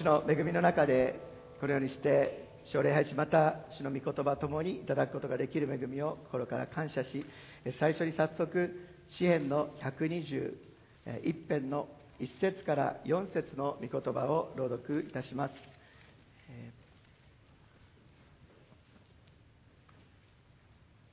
[0.00, 1.20] 主の恵みの中で
[1.60, 7.26] このようにして主を礼拝しまた主の御言葉ともにいただくことができる恵みを心から感謝し
[7.78, 8.70] 最初に早速
[9.08, 10.54] 詩篇の121
[11.46, 11.86] 編の
[12.18, 15.52] 1節から4節の御言葉を朗読いたします。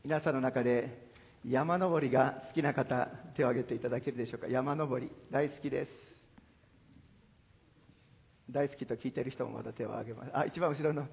[0.05, 1.09] 皆さんの中で
[1.45, 4.47] 山登りが好きな方手を挙げていただけるでしょうか？
[4.47, 6.06] 山登り大好きです。
[8.52, 11.08] 大好きと聞いている人もまだ手を挙げますあ一番後ろの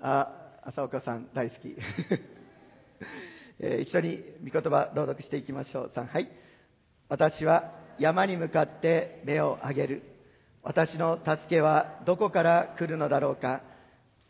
[0.00, 0.28] あ
[0.64, 1.76] 浅岡さん大好き、
[3.60, 6.30] えー、一緒に御言葉朗読していきましょう3はい
[7.08, 10.02] 私は山に向かって目を上げる
[10.62, 13.62] 私の助けはどこから来るのだろうか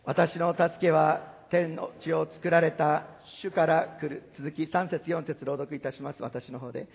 [0.04, 3.06] 私の助けは天の地を作られた
[3.42, 4.22] 主から来る。
[4.38, 6.22] 続き3節4節朗読いたします。
[6.22, 6.88] 私の方で。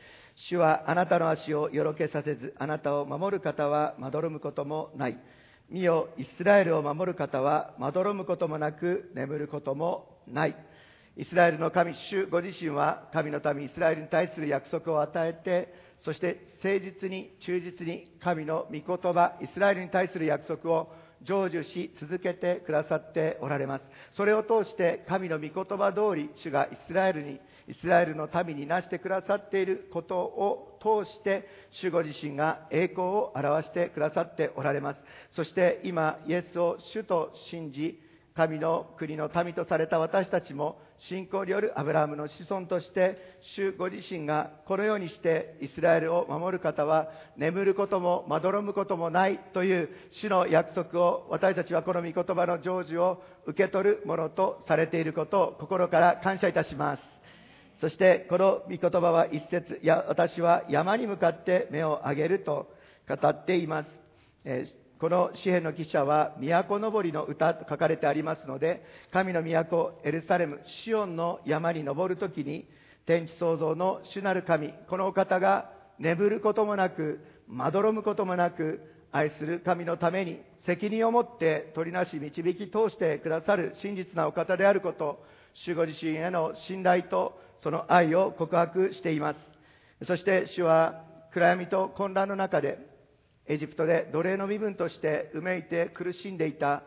[0.50, 5.18] 主はあなたの足をよろけさせず、あなたを守る方はまどろむこともない。
[5.74, 10.56] 見よ、イスラエルを守る方はまどろむこともなく眠ることもない。
[11.18, 15.74] イスラエルの神、主ご自身は神の民イスラエルに対する約束を与えて、
[16.06, 20.92] そして誠実に忠実に神の御言葉、イスラエルに対する約束を
[21.26, 23.84] 成就し続けてくださっておられます。
[24.16, 31.48] それを通して神の御言葉通り主がイスラエルに、イスラエルの民になしてくださっていることを通して
[31.82, 35.00] 主ご自身が栄光を表してくださっておられます。
[35.36, 38.00] そして今イエスを主と信じ、
[38.36, 43.18] 神の国の民とされた私たちも信仰によるアブラハムの子孫として
[43.56, 49.90] 主ご自身がこのようにしてイスラエルを守る方は眠ることもまどろむこともないという
[50.22, 57.13] 主の約束を私たちはこの御言葉の成就を受け取るものとされていることを心から感謝いたします
[57.84, 62.72] そしてこの御言葉は一節や私は山に向かって目を上げると
[63.10, 63.88] 語っています、
[64.46, 72.70] えーこの詩篇の記者は都のぼりの歌と書かれてありますので神の都エルサレムシオンの山に登るときに
[73.06, 75.70] 天地創造の主なる神このお方が
[76.00, 77.20] 眠ることもなく
[77.50, 78.80] まどろむこともなく
[79.12, 85.22] 愛する神のために責任を持って取りなし導き通してくださる真実なお方であること
[85.66, 90.06] 主ご自身への信頼とその愛を告白しています。
[90.06, 91.04] そして主は
[91.34, 92.78] 暗闇と混乱の中で
[93.48, 96.84] エジプトで奴隷の身分としてうめいて苦しんでいた。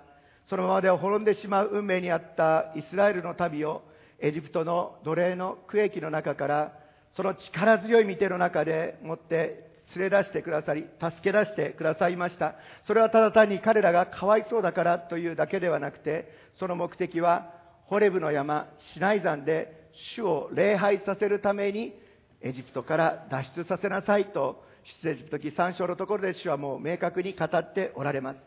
[0.49, 3.83] そのままでは滅んでしまう運命にあったイスラエルの民を
[4.21, 6.73] エジプトの奴隷の区域の中から
[7.17, 9.67] その力強い見ての中でもって
[9.97, 12.55] 連れ出してくださり助け出してくださいました。
[12.87, 17.53] それはただ単に彼らがかわいそうだからというだけではなくてその目的は
[17.87, 19.86] ホレブの山シナイ山で
[20.17, 21.93] 主を礼拝させるために
[22.41, 24.63] エジプトから脱出させなさいと
[25.03, 28.39] 出エジプト記3章のところで主はもう明確に語っておられます。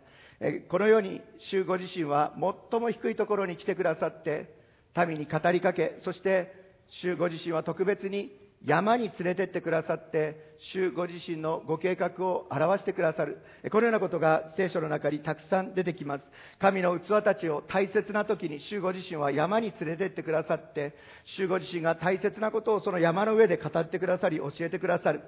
[0.69, 1.21] このように
[1.51, 2.33] 主ご自身は
[2.71, 4.55] 最も低いところに来てくださって
[4.95, 6.53] 民に語りかけ、そして
[7.01, 8.31] 主ご自身は特別に
[8.65, 13.37] 山に連れてってくださって、主ご自身のご計画を表してくださる。
[13.71, 16.23] このようなことが聖書の中にたくさん出てきます。
[16.59, 20.93] 神の器たちを大切な時に主ご自身は山に連れてってくださって、
[21.37, 25.21] 主ご自身が大切なことをその山の上で語ってくださり、教えてくださる。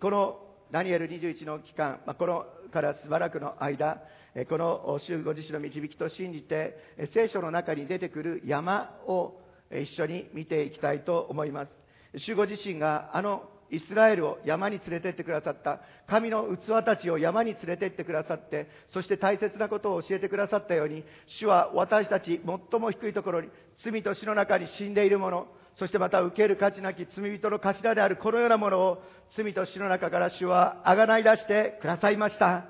[0.00, 0.40] この
[0.72, 4.02] ダニエル21の期間、このからしばらくの間、
[4.48, 6.76] この主ご自身の導きと信じて、
[7.14, 11.87] 聖書の中に出てくる山を一緒に見ていきたいと思います。
[12.16, 23.48] 主ご自身があのイスラエルを山に連れてってくださった、神の器たちを山に連れてってくださって、そして大切なことを教えてくださったように、主は私たち最も低いところに、
[23.84, 25.46] 罪と死の中に死んでいる者、
[25.78, 29.02] そしてまた受ける価値なき罪人の頭であるこのようなものを
[29.36, 32.64] 罪と死の中から主はあがない出してくださいました。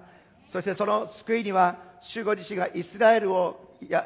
[0.53, 1.79] そしてその救いには
[2.13, 4.05] 主ご自身がイスラエルをや、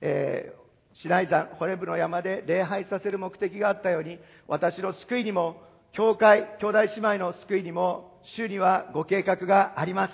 [0.00, 0.52] え、
[0.94, 5.56] シナイ山、ホレブの山で礼拝させる目的があったように、私の救いにも、
[5.92, 10.12] 教会、兄弟姉妹の救いにも、主にはご計画があります。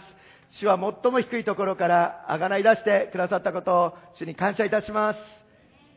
[0.60, 5.20] 主は最も低いところからあがない出してくださったことを主に感謝いたします。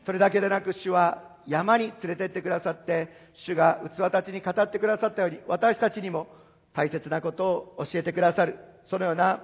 [0.06, 3.10] それだけでなく主は山に連れてってくださって、
[3.46, 6.28] 主が器たちに語ってくださったように、私たちにも
[6.74, 8.58] 大切なことを教えてくださる、
[8.90, 9.42] そのような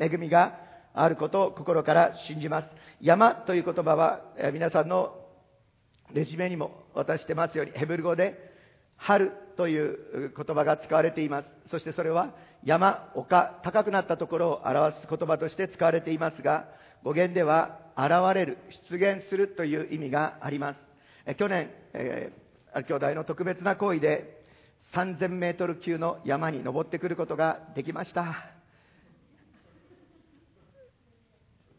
[0.00, 0.63] 恵みが
[0.94, 2.68] あることを心から信じます。
[3.00, 4.20] 山という言葉は、
[4.52, 5.14] 皆さんの
[6.12, 8.52] レジュメにも渡してますように、ヘブル語で、
[8.96, 11.48] 春という言葉が使われています。
[11.70, 12.32] そしてそれは
[12.64, 16.68] 山、丘、高くなったところを表す言葉として使われていますが、
[17.02, 18.58] 語源では現れる、
[18.88, 20.78] 出現するという意味があります。
[21.26, 24.42] え去年、えー、兄弟の特別な行為で
[24.94, 28.53] 3000メートル級の山に登ってくることができました。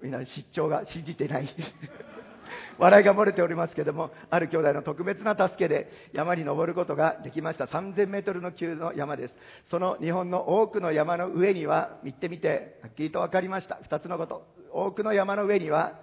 [0.06, 1.50] みんな失調が信じてない。
[2.78, 7.66] 笑いが漏れておりますけどもある兄弟の特別な助けで山に登ることができました。
[7.66, 9.34] 3000メートルの級の山です。
[9.72, 13.80] その日本の多くの山の上には行ってみてはっきりと分かりました。
[13.90, 14.46] 2つのこと。
[14.72, 15.94] 多くの山の上には、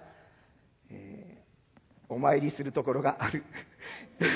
[0.91, 3.43] えー、お参りするところがある。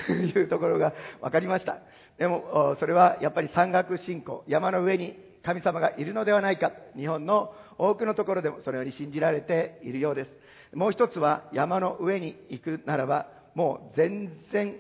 [0.08, 1.80] と いうところが分かりました。
[2.18, 4.46] でもそれはやっぱり山岳信仰。
[4.48, 6.72] 山の上に神様がいるのではないか。
[6.96, 10.76] 日本の多くのところでもそのように信じられているようです。
[10.76, 14.76] もう一つは山の上に行くならばもう全然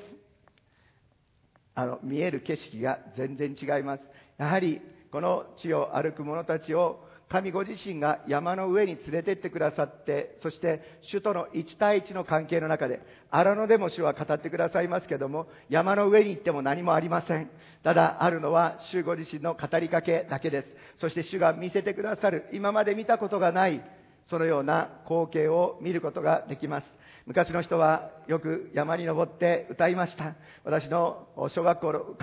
[1.76, 4.04] あの見える景色が全然違います。
[4.38, 17.50] やはりこの地を歩く者たちを神ご自身が山の上に連れてってくださってそして主との1対1の関係の中で荒野でも主は語ってくださいますけども山の上に行っても何もありません
[17.84, 20.68] ただあるのは主ご自身の語りかけだけです
[21.00, 23.82] そして主が見せてくださる今まで見たことがない
[24.30, 26.88] そのような光景を見ることができます。
[27.26, 30.36] 昔の人はよく山に登って歌いました。
[30.64, 32.18] 私の小学校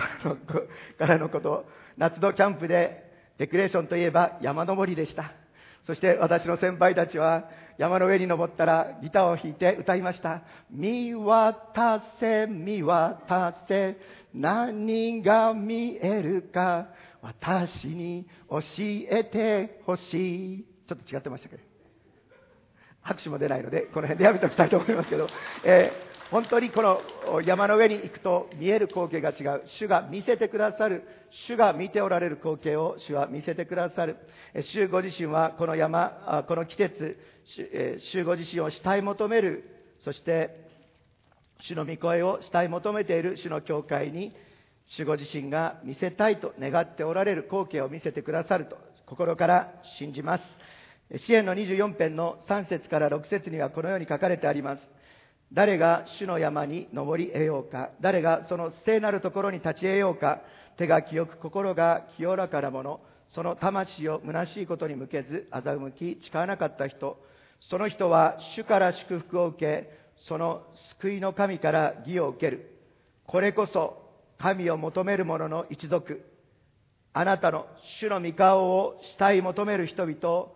[0.97, 1.65] からのこと、
[1.97, 3.04] 夏のキャンプで
[3.37, 5.31] レクレーションといえば山登りでした。
[5.85, 10.41] そして私の先輩たちは山の上に登ったらギターを弾いて歌いました。
[10.71, 13.97] 見渡せ、見渡せ、
[14.33, 16.87] 何が見えるか、
[17.21, 18.59] 私に教
[19.09, 20.65] えてほしい。
[20.87, 21.63] ちょっと違ってましたけど。
[23.01, 25.27] 拍手も出ないので、この辺でやめておきたいと思いますけど、
[25.63, 27.01] えー、本当にこの
[27.43, 29.63] 山の上に行くと見える光景が違う。
[29.79, 31.03] 主が見せてくださる。
[31.47, 34.17] 主が見ておられる光景を主は見せてくださる。
[34.73, 37.17] 主ご自身はこの山、この季節、
[38.11, 39.69] 主ご自身を慕い求める。
[40.03, 40.65] そして、
[41.61, 44.35] 主の御声を慕い求めている主の教会に、
[44.97, 50.43] 主ご自身が見せたいと願っておられる光景を見せてくださると心から信じます。
[51.25, 54.94] 支援の24編の3節から6節にはこのように書かれてあります。
[55.53, 60.41] 誰が主の山に登り得ようか、誰がその聖なるところに立ち得ようか、
[60.77, 62.99] 手が清く心が清らかなもの、
[63.29, 67.17] その魂を虚しいことに向けず、欺き、誓わなかった人、
[67.69, 69.89] その人は主から祝福を受け、
[70.27, 70.63] その
[70.99, 72.71] 救いの神から義を受ける。
[73.27, 76.21] これこそ神を求める者の一族。
[77.13, 77.65] あなたの
[77.99, 80.47] 主の御顔を慕い求める人々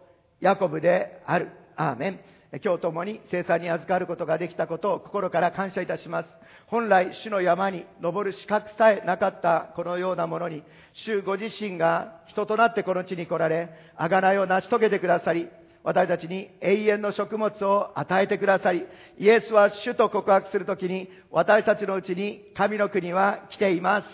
[0.41, 1.49] ヤコブである。
[1.75, 2.19] アーメン。
[2.63, 6.29] 今日共に生産に預かることができたことを心から感謝いたします。
[6.65, 10.63] 本来、主の山に登る資格さえなかったこのようなものに、
[10.93, 13.69] 主ご自身が人となってこの地に来られ、
[13.99, 15.47] 贖いを成し遂げてくださり、
[15.83, 18.83] 私たちに永遠の食物を与えてくださり、
[19.19, 24.07] イエスは主と告白するときに、私たちのうちに神の国は来ています。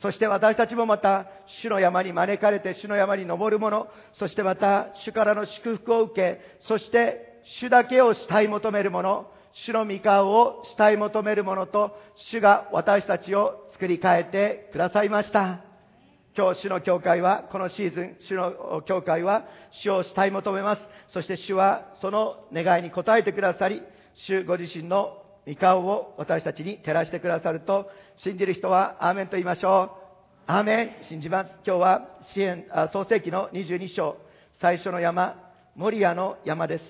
[0.00, 1.26] そして私たちもまた、
[1.60, 9.26] 主の山に招かれて、主の山に登る者、そしてまた、主からの祝福を受け、そして、主だけを慕い求める者、
[9.66, 11.98] 主の御顔を慕い求める者と、
[12.30, 15.64] 主が私たちを作り変えてくださいました。
[16.36, 19.46] 今日、主の教会は、このシーズン、主の教会は、
[19.82, 20.82] 主を慕い求めます。
[21.08, 23.82] そして主は、その願いに応えてくださり、
[24.14, 29.96] 主ご自身の御顔を私たちに照らしてくださると信じる人はアーメンと言いましょ
[30.46, 30.50] う。
[30.50, 31.50] アーメン信じます。
[31.66, 34.18] 今日は支援、創世記の22章、
[34.60, 35.36] 最初の山、
[35.74, 36.84] モリアの山です。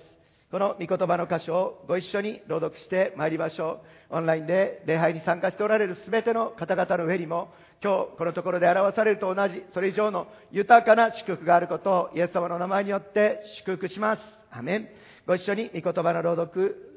[0.50, 3.80] この御言葉の箇所をご一緒に朗読してまいりましょ
[4.10, 4.16] う。
[4.16, 14.22] オンラインで礼拝に参加しておられる全ての方々の上にも、今日このところで表されると同じ、それ以上の豊かな祝福があることをイエス様の名前によって祝福します。
[14.50, 14.88] アメン
[15.26, 16.87] ご一緒に御言葉の朗読、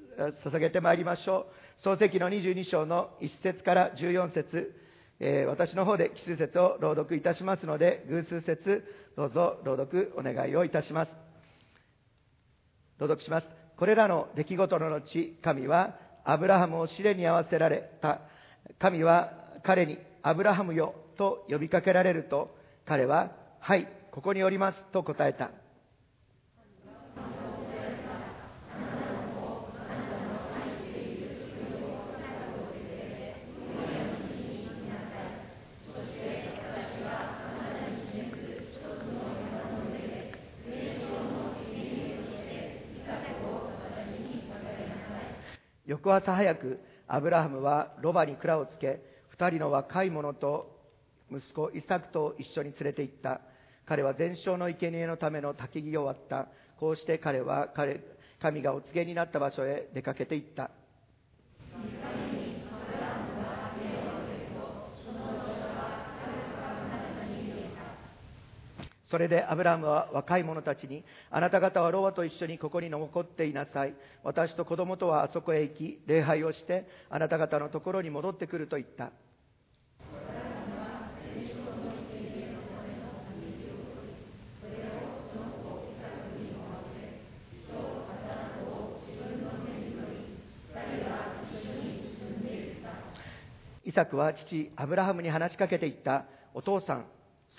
[0.44, 1.48] 捧げてまいりましょ
[1.80, 1.84] う。
[1.84, 4.74] 創世記の22章の1節から14節、
[5.20, 8.84] えー、私の方で奇数節を朗読いたしますので、偶数節、
[9.16, 11.12] どうぞ朗読お願いをいたします。
[13.00, 13.48] 朗読します。
[13.78, 18.22] これらの出来事の後、神はアブラハムを試練に合わせられた。
[18.80, 19.32] 神は
[19.64, 25.52] 彼にアブラハムよと呼びかけられると、彼は、はい、ここにおりますと答えた。
[45.92, 49.02] 翌朝早くアブラハムはロバに蔵をつけ
[49.38, 50.80] 2人の若い者と
[51.30, 53.42] 息子イサクと一緒に連れて行った。
[53.86, 56.48] 彼は全焼の生贄のための焚き木を割った。
[56.80, 58.00] こうして彼は彼
[58.42, 60.72] 神がお告げになった場所へ出かけて行った。
[69.12, 73.94] それでアブラハムは若い者たちに、あなた方はロアと一緒にここに残っていなさい。
[74.24, 79.12] 私と子供とはあそこへ行き、礼拝をして、あなた方のところに戻ってくると言った。
[93.84, 97.06] イサクは父アブラハムに話しかけていったお父さん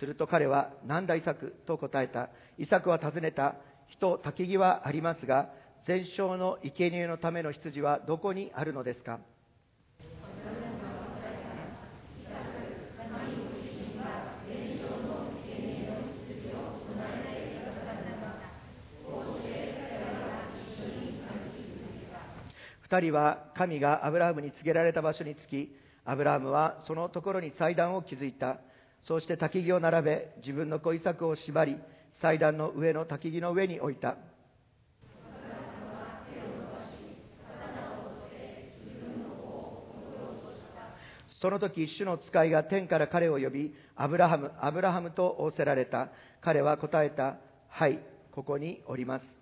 [0.03, 2.29] すると彼は何だイサクと答えた。
[2.59, 3.55] イサクは尋ねた。
[3.87, 5.51] 人焚き木はありますが
[5.87, 9.21] 全焼の生贄のための羊はどこにあるのですか？
[22.81, 28.59] 二人は神がアブラハムに告げられた場所に着きアブラハムはそのところに祭壇を築いた。
[29.07, 31.77] そうして焚き木を並べ、自分の小遺作を縛り、
[32.21, 34.17] 祭壇の上の焚き木の上に置いた。
[41.41, 46.11] その時、主の使いが天から彼を呼び、アブラハム、アブラハムと仰せられた。
[46.41, 47.39] 彼は答えた。
[47.69, 47.99] はい、
[48.31, 49.42] ここにおります。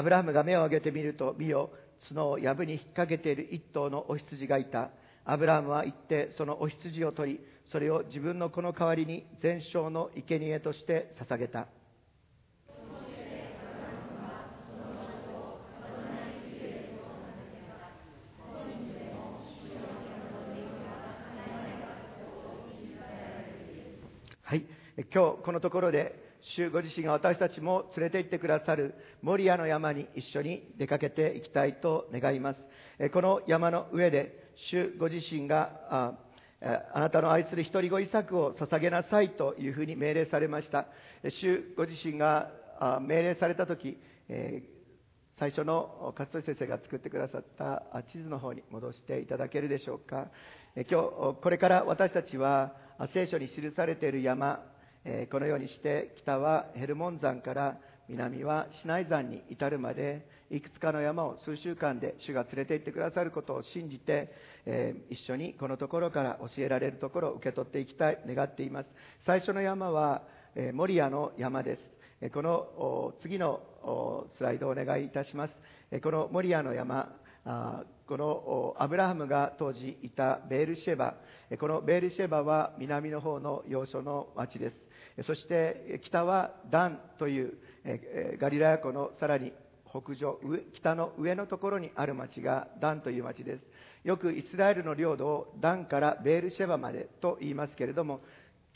[0.00, 1.68] アブラハムが目を上げてみると、見よ、
[2.08, 4.88] 角を藪に引っ掛けている一頭のお羊がいた。
[5.26, 11.66] アブラハムは行って、そのお羊を取り、それを自分の子の代わりに全焼の生贄として捧げた。
[24.44, 24.64] はい、
[25.12, 32.60] 今日このところで主ご自身が私たちも連れて行ってくださる守谷の山に一緒に出かけていきたいと願います。
[33.12, 36.14] この山の上で主ご自身があ
[36.92, 40.86] あなたの愛する一人子イサクを捧げなさいというふうに命令されました。
[41.40, 42.50] 主ご自身が
[43.00, 43.96] 命令されたとき、
[45.38, 47.82] 最初の勝利先生が作ってくださった
[48.12, 50.28] 地図の方に戻していただけるでしょうか。
[50.76, 52.74] 今日、これから私たちは
[53.14, 54.62] 聖書に記されている山、
[55.04, 57.78] えこのようにして北はヘルモン山から
[58.08, 64.32] 南はシナイ山に至るまでいくつかの山を数週間で主が連れて行ってくださることを信じて、
[64.66, 68.88] えー、一緒にこのところから教えられるところを受け取っていきたい願っています。
[69.24, 70.22] 最初の山は、
[70.56, 71.80] えー、モリアの山です、
[72.20, 73.60] えこの次の
[74.36, 75.52] スライドをお願いいたします、
[75.92, 77.14] えこのモリアの山
[77.44, 81.14] あこのアブラハムが当時いたベールシェバ。
[81.58, 84.89] このベールシェバは南の方の要所の町です。
[85.24, 87.58] そして北はダンという
[88.38, 89.52] ガリラヤ湖のさらに
[89.90, 90.38] 北上
[90.74, 93.64] 北の上のところにある町がダンという町です。
[94.04, 98.20] よくイスラエルの領土をダンからベールシェバまでと言いますけれども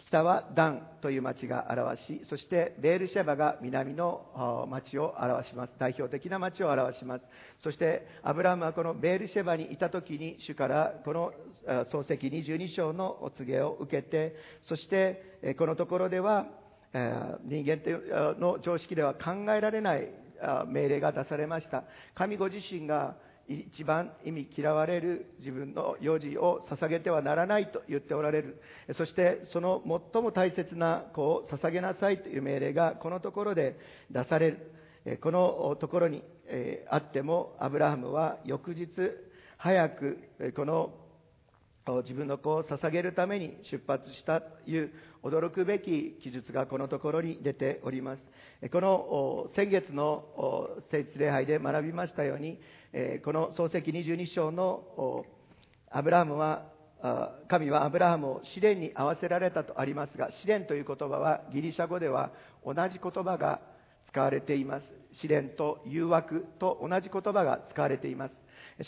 [0.09, 5.73] 北はダンという町が表しそしてベールシェバが南の町を表します。
[5.79, 7.25] 代表的な町を表します。
[7.63, 11.33] そしてアブラハムはこのベールシェバにいた時に主からこの
[11.67, 14.35] 漱石22章のお告げを受けて
[14.69, 16.47] そしてこのところでは
[17.45, 17.81] 人間
[18.39, 20.09] の常識では考えられない
[20.69, 21.85] 命令が出されました。
[22.15, 23.17] 神ご自身が
[23.49, 28.61] 一番意味嫌われる自分の幼児を捧げてはならないと言っておられる。
[28.97, 29.83] そしてその
[30.13, 33.79] 最も大切な子を捧げなさいという命令がこのところで
[34.11, 35.19] 出される。
[35.21, 36.23] このところに
[36.89, 38.89] あってもアブラハムは翌日
[39.59, 40.19] 早く
[40.57, 40.95] この
[42.03, 44.91] 自分の子を捧げるために出発したという
[45.23, 48.23] 驚くべき記述がこのところに出ております。
[48.73, 50.25] この先月の
[50.91, 52.59] 聖地礼拝で学びましたように
[53.25, 55.25] この創世記22章の
[55.91, 56.63] アブラハムは
[57.49, 62.31] 神はアブラハムを試練に合わせられたとありますが試練という言葉はギリシャ語では
[62.65, 63.61] 同じ言葉が
[64.13, 64.85] 使われています。
[65.21, 68.35] 試練と誘惑と同じ言葉が使われています。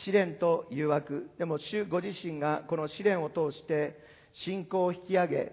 [0.05, 1.29] 試練と誘惑。
[1.37, 3.99] でも主ご自身がこの試練を通して
[4.45, 5.53] 信仰を引き上げ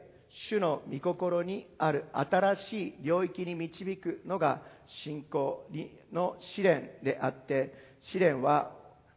[0.49, 4.61] 主の御心にある新しい領域に導くのが
[5.03, 5.67] 信仰
[6.11, 8.71] の試練であって試練は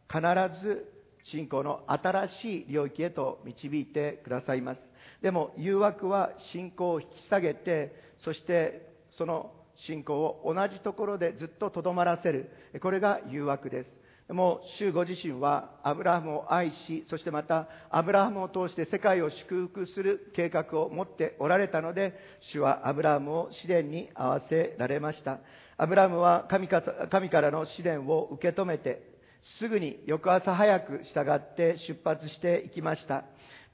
[0.09, 0.21] 必
[0.63, 0.85] ず
[1.31, 4.81] 信仰の新しい領域へと導いてくださいます。
[5.21, 9.51] でも誘惑は信仰を引き下げてそしてその
[9.85, 12.49] 信仰を同じところでずっととどまらせる。
[12.81, 13.89] これが誘惑です。
[14.27, 22.13] でもう主ご自身はアブラハムを愛し、そしてまたアブラハムを通して世界を祝福する計画を持っておられたので、
[22.51, 25.39] 主はアブラハムを試練に合わせられました。
[25.77, 29.15] アブラムは神からの試練を受け止めて、
[29.59, 33.25] すぐに翌朝早く従って出発していきました。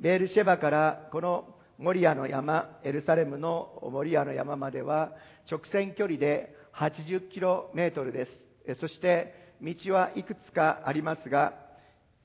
[0.02, 5.14] ベールシェバからこのモリアの山、エルサレムのモリアの山までは
[5.50, 8.26] 直線距離で80キロメートルで
[8.66, 8.80] す。
[8.80, 11.54] そして道はいくつかありますが、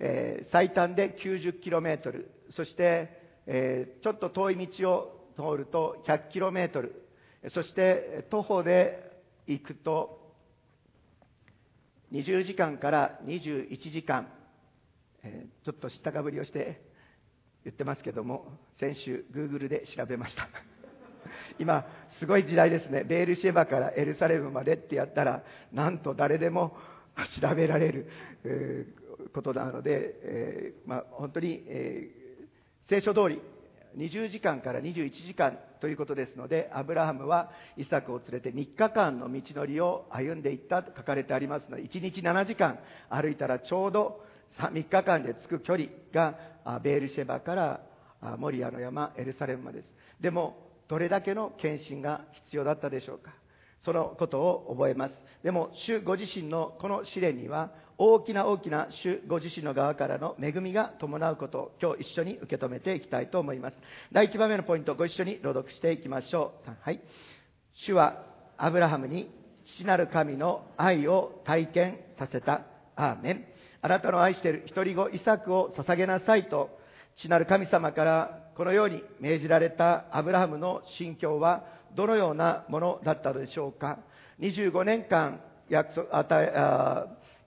[0.01, 3.09] えー、最短で 90km そして、
[3.47, 6.91] えー、ちょっと遠い道を通ると 100km
[7.55, 9.08] そして徒歩で
[9.49, 10.35] 行くと
[12.13, 14.29] 20時間から21時間、
[15.23, 16.83] えー、ちょっと知ったかぶりをして
[17.65, 20.49] 言ってますけども先週 Google で調べました。
[21.59, 21.87] 今
[22.19, 23.05] すごい時代ですね。
[23.05, 26.77] ベールシェバからエルサレムまでってやったらなんと誰でも
[27.41, 28.11] 調べられる、
[28.45, 33.43] えー、ことなので、えー、まあ、本当に、えー、聖書通り
[33.97, 42.79] 20時間から21時間ということですのでアブラハムはイサクを連れて3日間の道のりを歩んでいったと書かれてありますので1日7時間
[43.09, 44.23] 歩いたらちょうど
[44.59, 46.37] 3日間で着く距離が
[46.81, 47.81] ベールシェバから
[48.39, 53.33] モリアの山エルサレムまでですでもどれだけの献身が必要だったでしょうか
[53.85, 55.15] そのことを覚えます。
[55.43, 63.77] でも、主ご自身のこの試練には、大きな大きな主ご自身の側からの恵みが伴うことを今日一緒に受け止めていきたいと思います。
[64.13, 66.71] 第1番目のポイントご一緒に朗読していきましょう。
[66.81, 67.01] はい。
[67.87, 68.25] 主は
[68.57, 69.29] アブラハムに
[69.77, 72.63] 父なる神の愛を体験させた。
[72.95, 73.45] アーメン。
[73.81, 76.71] あなたの愛している一人子イサクを捧げなさいと、
[77.17, 81.65] 父なる神様からこのように命じられたアブラハムの心境は、
[81.97, 83.99] どのようなものだったのでしょうか
[84.41, 86.17] 25年間約束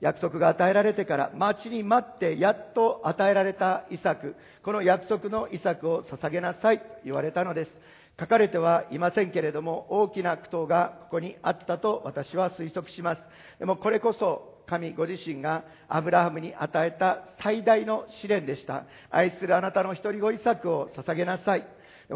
[0.01, 4.36] 約束が与えられてから待ちに待ってやっと与えられたイサク。
[4.63, 7.72] この約束のイサクを捧げなさいと言われたのです。
[8.20, 13.22] 書かれてはいませんけれども大きな苦闘がここにあったと私は推測します。
[13.59, 18.85] でもこれこそ神ご自身がアブラハムに与えた最大の試練でした。
[19.11, 21.68] 愛するあなたの一人子イサクを捧げなさい。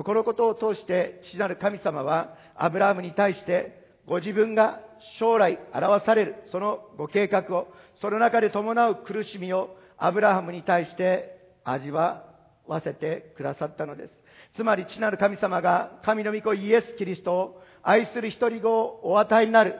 [0.03, 4.81] このことを通して父なる神様はアブラハムに対してご自分が
[5.19, 7.67] 将来表されるそのご計画を
[8.01, 12.25] その中で伴う苦しみをアブラハムに対して味わ
[12.67, 14.11] わせてくださったのです
[14.55, 19.75] つまり父なる神様が神の御子イエス・キリストを愛する一人子をお与えになる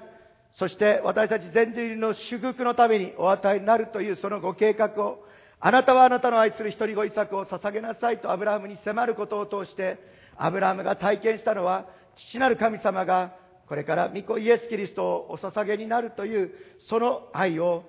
[0.57, 5.25] そして私たち全人類の祝福のためにお与えになるというそのご計画を
[5.59, 9.97] あなたはあなたの愛する一人子イサクを捧げなさいとアブラハムに迫ることを通して、
[10.37, 11.87] アブラハムが体験したのは、
[12.29, 13.33] 父なる神様が
[13.67, 16.51] これから御子イエス・キリストをお捧げになるという、
[16.89, 17.83] その愛を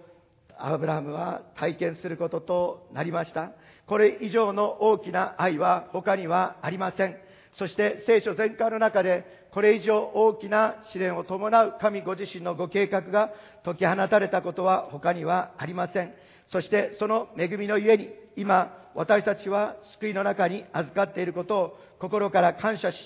[0.59, 3.53] アブラハムは体験することとなりました。
[3.87, 7.17] これ以上の大きな愛は他にはありません。
[7.59, 13.31] そして聖書全開の中で、これ以上大きな試練を伴う神ご自身のご計画が
[13.65, 16.13] 解き放たれたことは他にはありません。
[16.53, 22.97] そしてその恵みのゆえに、今、私たちは救いの中に預かっていることを心から感謝し、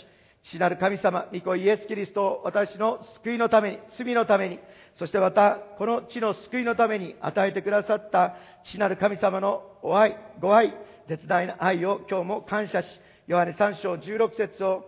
[0.44, 4.58] 父なる神様、御子イエス・キリストを私の救いのために、罪のために、
[4.98, 10.74] そしてまた、この地の救いのために与えてくださった父なる神様のお愛、ご愛、
[11.08, 12.88] 絶大な愛を今日も感謝し、
[13.26, 14.84] ヨハネ3章16節を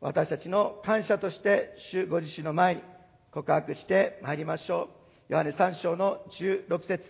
[0.00, 2.82] 私たちの感謝として主ご自身の前に
[3.32, 4.88] 告白してまいりましょ
[5.28, 5.32] う。
[5.32, 7.04] ヨハネ3章の16節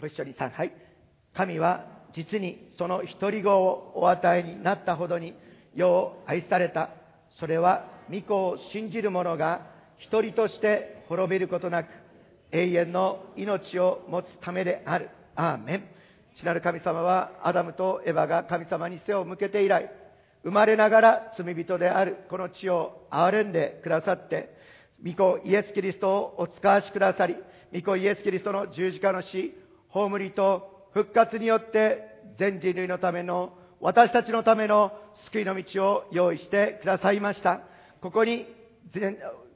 [0.00, 0.72] ご一緒に3はい
[1.32, 5.34] 神は実にその一人子をお与えになったほどに
[5.74, 6.90] 世を愛された。
[7.38, 9.66] それは御子を信じる者が
[9.98, 11.88] 一人として滅びることなく
[12.50, 15.10] 永遠の命を持つためである。
[15.34, 15.84] アーメン。
[16.36, 19.90] 父なる神様はアダムとエヴァが神様に背を向けて以来
[20.42, 22.18] 生まれながら罪人である。
[22.28, 24.54] この地を憐れんでくださって
[25.04, 27.36] 御子イエス・キリストをお使わしくださり
[27.74, 29.54] 御子イエス・キリストの十字架の死
[29.88, 31.98] 葬りと復活によって
[32.38, 34.92] 全人類のための私たちのための
[35.26, 37.60] 救いの道を用意してくださいました。
[38.00, 38.46] ここに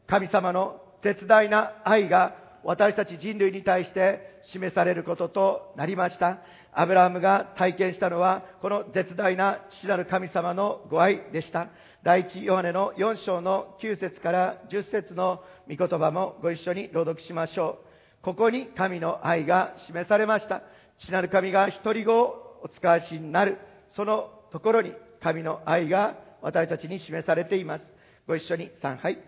[0.07, 6.38] 神様の絶大な愛が私たち人類に対して示されることとなりました。
[6.72, 11.68] アブラハムが体験したのは、この絶大な父なる神様のご愛でした。
[12.03, 17.79] 第一ヨハネの4章の9節から10節の御言葉もご一緒に朗読しましょ
[18.22, 18.25] う。
[18.25, 20.62] ここに神の愛が示されました。
[20.98, 23.59] 父なる神が一人子をお使わしになる、
[23.94, 27.85] そのところに神の愛が私たちに示されています。
[28.26, 29.18] ご一緒に3杯。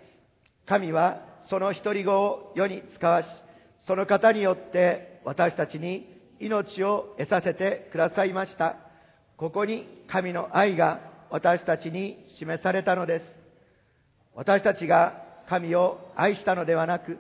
[0.67, 3.27] 神はその一人子を世に使わし、
[3.87, 6.07] その方によって私たちに
[6.41, 8.77] 命を得させてくださいました。
[9.37, 11.01] ここに神の愛が
[11.31, 13.25] 私たちに示されたのです。
[14.35, 17.19] 私たちが神を愛したのではなく、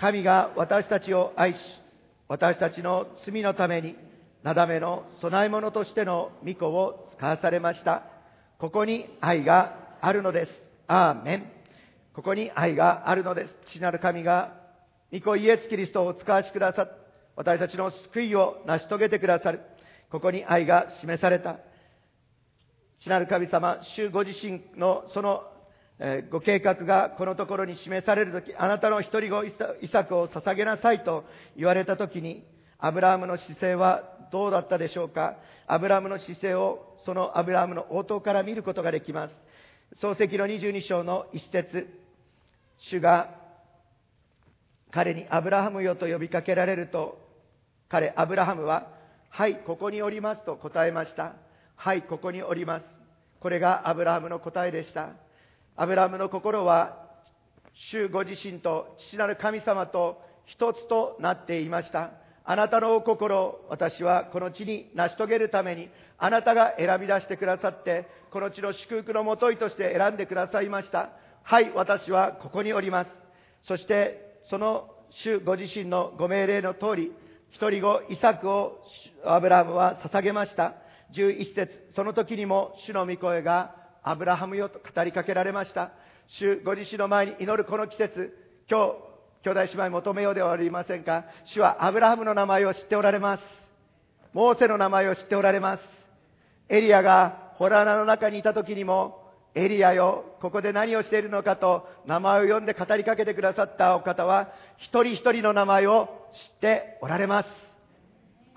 [0.00, 1.58] 神が私たちを愛し、
[2.28, 3.96] 私たちの罪のために、
[4.42, 8.04] なだめの供え物としての御子を使わされました。
[8.58, 10.52] ここに愛があるのです。
[10.86, 11.52] アーメン。
[12.14, 13.54] ここに愛があるのです。
[13.70, 14.54] 父なる神が、
[15.12, 19.60] 御子イエス・キリストを使わしくださっ私たちの救いを成し遂げてくださる。
[20.10, 21.60] ここに愛が示された。
[22.98, 25.44] 父なる神様、主ご自身のその、
[26.00, 29.52] え、ご計画がこのところに示されるとき、あなたの一人子イ
[29.92, 31.24] サクを捧げなさいと
[31.56, 32.44] 言われたときに、
[32.78, 35.36] アブラハムの姿勢はどうだったでしょうか？
[35.66, 39.34] アブラハムの姿勢をそのアブラハムの応答から見ることができます。
[40.00, 41.88] 創世記の22章の一節
[42.90, 43.34] 主が
[44.92, 47.18] 彼にアブラハムよと呼びかけられると
[47.88, 48.86] 彼、アブラハムは、
[49.30, 51.34] はい、ここにおりますと答えました。
[51.74, 52.84] はい、ここにおります。
[53.40, 55.10] これがアブラハムの答えでした。
[55.80, 57.06] アブラムの心は、
[57.92, 62.10] 主ご自身と父なる神様と一つとなっていました。
[62.44, 65.88] あなたのお心を私はこの地に成し遂げるために、
[66.18, 71.10] あなたが選び出してくださって、この地の祝福のもといとして選んでくださいました。
[71.44, 73.10] はい、私はここにおります。
[73.62, 74.90] そして、その
[75.22, 77.12] 主ご自身のご命令の通り、
[77.52, 78.80] 一人後、イサクを
[79.24, 80.74] アブラハムは捧げました。
[81.14, 83.77] 11節その時にも主の御声が
[84.08, 85.90] アブラハムよと語りかけられました。
[86.28, 88.34] 主ご自身の前に祈るこの季節、
[88.70, 88.94] 今日、
[89.42, 93.42] 兄弟姉妹求めようではありませんか主はアブラハムの名前を知っておられます。
[94.32, 95.82] モーセの名前を知っておられます。
[96.70, 107.67] エリアがホラー穴の中にいた時にも、エリアよ、ここで何をしているのかと名前を呼んで語りかけてくださったお方は、一人一人の名前を知っておられます。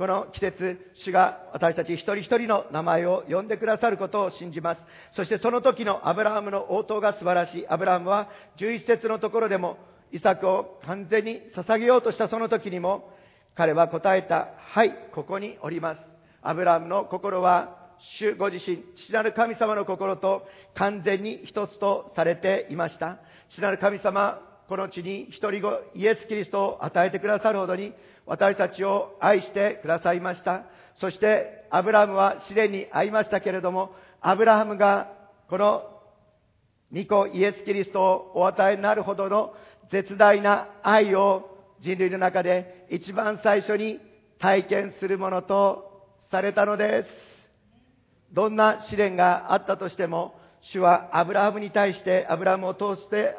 [0.01, 4.81] この季節、主が私たち一人一人の名前を呼んでくださることを信じます。
[5.15, 7.67] そしてその時のアブラハムの応答が素晴らしい。
[7.67, 9.77] アブラハムは11節のところでも、
[10.11, 13.11] イサクを完全に捧げようとしたその時にも、
[13.53, 16.01] 彼は答えた、はい、ここにおります。
[16.41, 17.77] アブラハムの心は
[18.17, 23.19] 主ご自身、父なる神様の心と完全に一つとされていました。
[23.51, 27.91] 父なる神様、この地に一人子イエス・キリストを与えてくださるほどに
[28.25, 30.63] 私たちを愛してくださいました。
[31.01, 35.11] そしてアブラハムは試練に会いましたけれども、アブラハムが
[35.49, 35.83] この
[36.89, 39.53] 御子イエス・キリストをお与えになるほどの
[39.91, 41.49] 絶大な愛を
[41.81, 43.99] 人類の中で一番最初に
[44.39, 47.09] 体験するものとされたのです。
[48.33, 53.35] どんな試練があったとしても、主はアブラハムに対して、アブラハムを通して、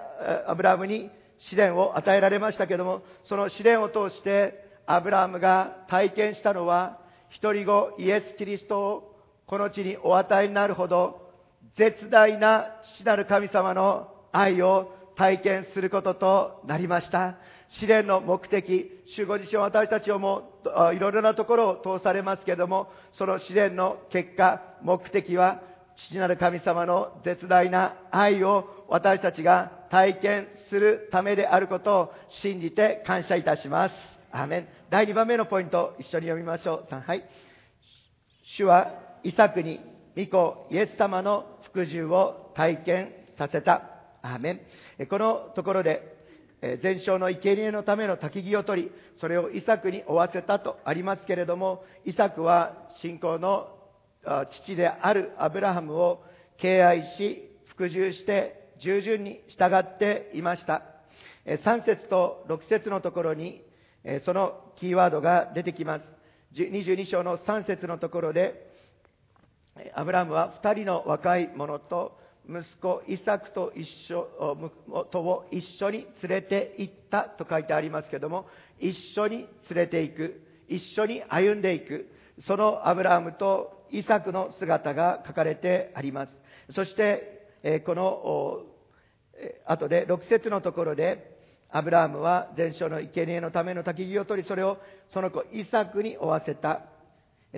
[0.46, 1.10] アブラハムに
[1.50, 6.98] 試練を与えられましたけども、その試練を通して、アブラハムが体験したのは、
[7.30, 11.30] 一人子イエス・キリストをこの地にお与えになるほど、
[11.76, 17.36] 絶大な父なる神様の愛を体験することとなりました。
[17.80, 20.60] 試練の目的、主ご自身私たちをも
[20.94, 25.62] いろいろなところを通されますけども、その試練の結果、目的は、
[25.96, 33.94] 父なる神様の絶大な愛を私たちが体験するためであることを信じて感謝いたします。
[34.30, 34.68] アーメン。
[34.90, 36.92] 第2番目のポイント、一緒に読みましょう。
[36.92, 37.24] 3、はい。
[38.56, 39.80] 主はイサクに
[40.16, 43.88] 御子イエス様の服従を体験させた。
[44.22, 44.52] アーメ
[45.00, 45.06] ン。
[45.08, 46.22] このところで、
[46.82, 53.68] 全焼の生贄のための焚き木を取り、それをイサクに負わせたとありますけれども、イサクは信仰の
[54.24, 56.22] 父であるアブラハムを
[56.58, 60.82] 敬愛し、服従して従順に従っていました。
[61.46, 63.62] 3節と6節のところに、
[64.24, 66.02] そのキーワードが出てきます。
[66.54, 68.70] 22章の3節のところで、
[69.94, 74.26] アブラハムは2人の若い者と息子イサクと一緒
[75.10, 78.46] とを一緒に連れて行ったと書いてありますけども
[78.80, 82.08] 一緒に連れて行く一緒に歩んでいく
[82.46, 86.32] そのアブラハムとイサクの姿が書かれてあります。
[86.74, 88.62] そして、えこの
[89.66, 91.38] 後で6節のところで
[91.70, 94.78] アブラハムは全焼の生贄のための焚き木を取りそれを
[95.12, 96.82] その子イサクに負わせた。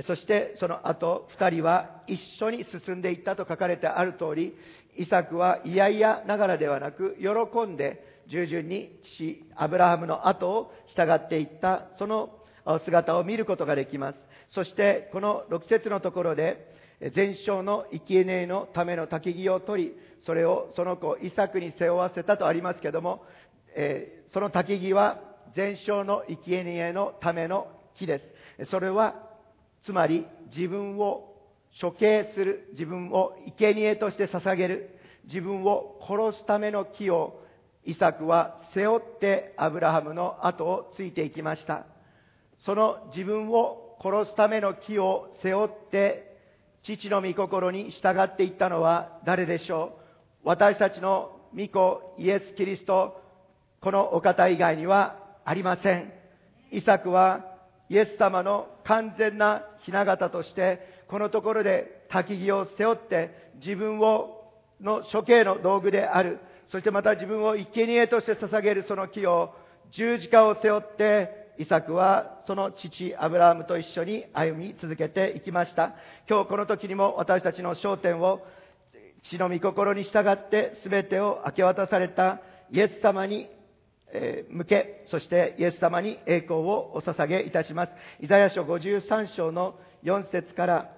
[0.07, 4.55] そしてその後、二人は一緒に進んでいったと書かれてある通り、
[4.97, 12.31] イサクは嫌々ながらではなく、喜んで従順に父、アブラハムの後を従っていった、その
[12.85, 14.34] 姿を見ることができます。
[14.55, 16.73] そして、この6節のところで、
[17.15, 19.93] 全焼の生贄のための焚き木を取り、
[20.25, 23.25] それをその子イサクに背負わせたとありますけども、
[23.77, 25.21] えーその焚き木は
[25.55, 28.21] 全焼の生贄のための木で
[28.59, 28.71] す。
[28.71, 29.15] それは、
[29.87, 31.37] つまり自分を
[31.81, 37.41] 処刑する、自分を生贄として捧げる、自分を殺すための木を
[37.85, 41.87] イサクは背負ってアブラハムの後をついていきました。
[42.67, 46.37] その自分を殺すための木を背負って
[46.85, 49.97] 父の御心に従っていったのは誰でしょ
[50.45, 50.49] う？
[50.49, 53.19] 私たちの御子イエス・キリスト
[53.81, 56.13] このお方以外にはありません。
[56.71, 57.45] イサクは
[57.89, 63.31] イエス様の完全な雛形として、このところで焚き木を背負って
[63.65, 64.43] 自分を
[64.81, 66.41] の処刑の道具である、
[66.71, 69.55] そしてまた自分を生贄として捧げるその木を
[69.93, 75.95] 十字架を背負って、イサクはその父アブラハムと一緒に歩み続けていきました。
[76.29, 78.41] 今日この時にも私たちの焦点を
[79.23, 82.41] 父の御心に従って全てを明け渡された
[82.71, 83.49] イエス様に
[84.51, 87.93] 向け、そしてイエス様に栄光をお捧げいたします。
[88.21, 90.91] イザヤ書53章の4節から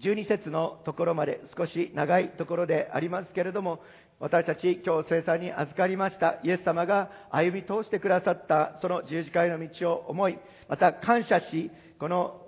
[0.00, 3.80] 12節のところまで少し長いところでありますけれども、
[4.20, 12.44] 私たち今日生産に預かりましたイエス様が歩み通してくださったその十字架への道を思い、また感謝し、この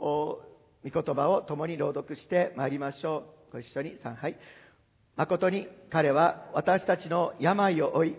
[0.85, 3.52] 御言葉を共に朗読してまいりましょう。
[3.55, 4.37] ご一緒に3杯。
[5.16, 8.16] 誠に彼は私たちの病を負い、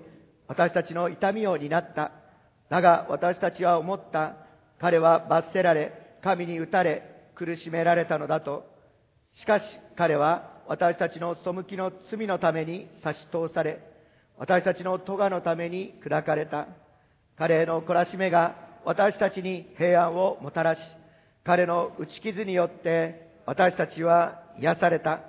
[0.47, 2.11] 私たちの痛みを担った。
[2.69, 4.35] だが私たちは思った。
[4.79, 8.65] 彼は罰せられ、神に打たれ、苦しめられたのだと。
[9.33, 13.79] しかし彼は私たちの背きの罪のために差し通され、
[14.37, 16.67] 私たちの咎のために砕かれた。
[17.37, 20.79] 彼への懲らしめが私たちに平安をもたらし、
[21.43, 25.21] 彼の打ち傷によって私たちは癒された。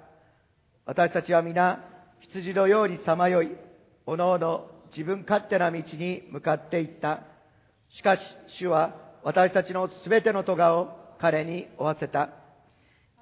[0.84, 1.84] 私たちは皆
[2.20, 3.56] 羊のようにさまよい、
[4.06, 7.20] おのおの自分勝手な道に向かっていった。
[7.96, 8.20] しかし
[8.58, 10.88] 主は私たちのすべての咎を
[11.20, 12.30] 彼に負わせた。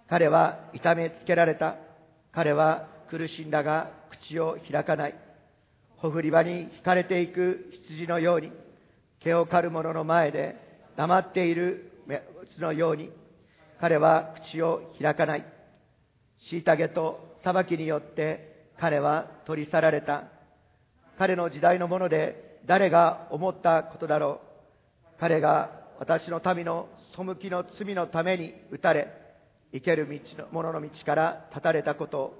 [0.09, 1.76] 彼は痛めつけられた。
[2.37, 5.14] 彼は苦しんだが口を開かない。
[5.96, 8.53] ほふり場に惹かれていく羊のように、
[9.20, 10.55] 毛を刈る者の前で
[10.99, 12.05] 黙っている
[12.44, 13.11] 羊のように、
[13.81, 15.46] 彼は口を開かない。
[16.53, 20.25] 虐げと裁きによって彼は取り去られた。
[21.16, 24.42] 彼の時代のもので誰が思ったことだろ
[25.16, 25.18] う。
[25.18, 29.25] 彼が私の民の背きの罪のために打たれ、
[29.72, 32.35] 生ける道の者の道から立たれたこと。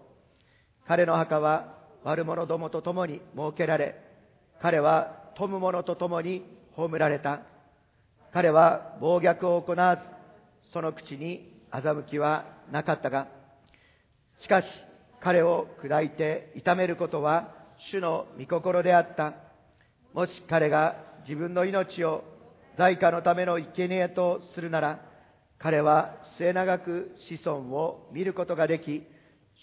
[0.87, 3.97] 彼の墓は悪者どもと共に設けられ、
[4.62, 6.45] 彼は富む者と共に
[6.77, 7.41] 葬られた。
[8.33, 10.03] 彼は暴虐を行わず、
[10.73, 13.29] その口に欺きはなかったが、
[14.41, 14.67] しかし
[15.21, 17.55] 彼を砕いて痛めることは
[17.91, 19.35] 主の御心であった。
[20.12, 22.25] もし彼が自分の命を
[22.79, 25.01] 在家のための生贄とするなら、
[25.59, 29.03] 彼は末永く子孫を見ることができ、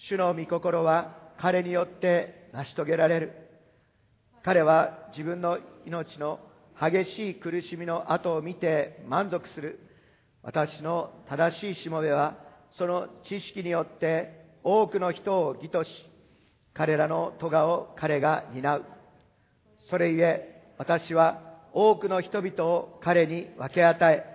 [0.10, 3.32] 主の御心は彼によって成し遂げられる。
[4.44, 6.40] 彼は自分の命の
[6.80, 9.80] 激しい苦しみの後を見て満足する。
[10.42, 12.38] 私の正しいしもべは、
[12.78, 15.90] その知識によって多くの人を義とし、
[16.74, 18.86] 彼らの咎を彼が担う。
[19.90, 21.40] それゆえ、私は
[21.72, 24.26] 多くの人々を彼に分け与え、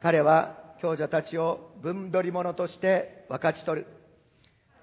[0.00, 3.86] 彼は強者たちを分取り物として分かち取る。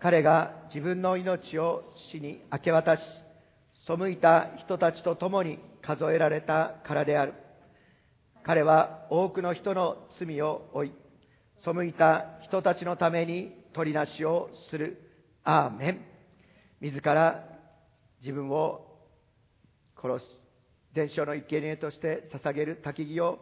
[0.01, 3.01] 彼が自分の命を死に明け渡し、
[3.85, 7.33] 背いた人たちと共に数えられたからである。
[8.45, 10.93] 彼は多くの人の罪を負い、
[11.65, 15.05] 背いた人たちのために取りなしをする。
[15.43, 15.99] アーメン。
[16.79, 17.43] 自ら
[18.21, 18.85] 自分を
[20.01, 20.25] 殺す。
[20.93, 23.39] 伝承の生贄として捧げる焚き木を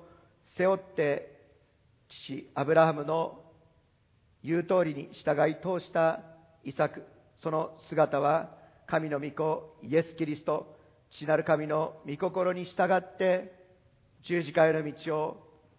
[0.58, 1.37] 背負って、
[2.10, 3.40] 父アブラハムの
[4.44, 6.22] 言う通りに従い通した
[6.64, 7.04] イサク、
[7.42, 8.50] その姿は
[8.88, 10.76] 神の御子イエス・キリスト、
[11.12, 13.52] 父なる神の御心に従って
[14.24, 15.38] 十字架への道を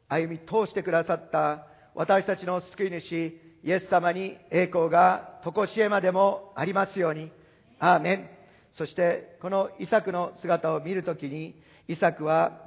[0.08, 7.30] 歩み通してくださった私たちの救い主イエス様に栄光が常しえまでもありますように。
[7.80, 8.28] アーメン。
[8.76, 12.60] そしてこのイサクの姿を見るときにイサクは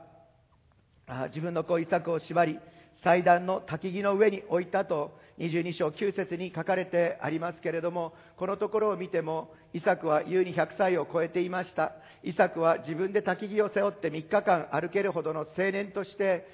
[1.30, 2.60] 自分の子イサクを縛り
[3.04, 11.94] 祭壇の焚き木の上に置いたと22章9節に書かれてありますけれどもこのところを見てもイサクは優に100歳を超えていました。
[12.24, 16.46] イサクは自分で焚き木を背負って3日間歩けるほどの青年として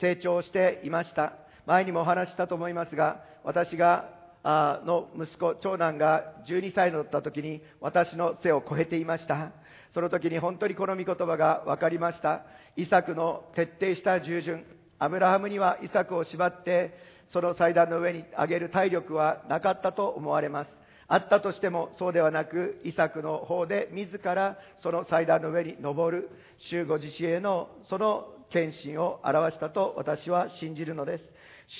[0.00, 1.32] 成長していました。
[1.64, 4.10] 前にもお話したと思いますが私が
[4.42, 9.52] あの息子長男が12歳だった時に私の背を超えていました。
[9.94, 12.42] その時に本当にこの御言葉が分かりました。
[12.76, 14.64] イサクの徹底した従順
[14.98, 16.98] アブラハムにはイサクを縛って
[17.32, 20.70] その祭壇の上に上げる体力はなかったと思われます。
[21.08, 26.30] あったとしてもそうではなくイサクの方で自らその祭壇の上に登る
[26.70, 31.24] 主ご自身へのその献身を表したと私は信じるのです。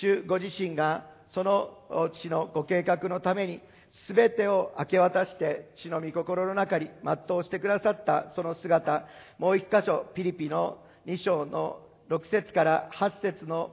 [0.01, 3.61] 主ご自身がその父のご計画のために
[4.09, 9.07] 全てを明け渡して血の御心の中に全うしてくださったその姿
[9.39, 13.71] もう一箇所ピリピの2章の6節から8節の、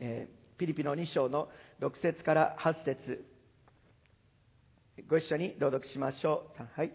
[0.00, 1.48] えー、ピリピの2章の
[1.80, 3.24] 6節から8節
[5.08, 6.62] ご一緒に朗読しましょう。
[6.78, 6.92] はい。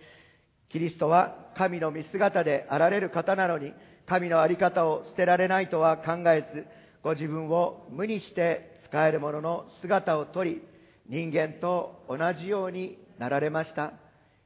[0.70, 3.74] キリストは神の見姿であられる方なのに、
[4.06, 6.66] 神の在り方を捨てられないとは考えず、
[7.04, 10.62] ご自分を無にして使える者の姿をとり、
[11.10, 13.94] 人間と同じようになられました。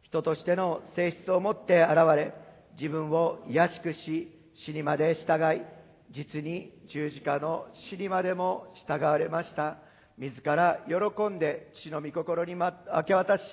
[0.04, 2.34] 人としての性質を持って現れ、
[2.82, 4.28] 自分を卑しくし、
[4.66, 5.62] 死にまで従い、
[6.10, 9.78] 実に十字架の死にまでも従われました。
[10.18, 12.72] 自ら喜んで父の御心に明
[13.06, 13.44] け渡し、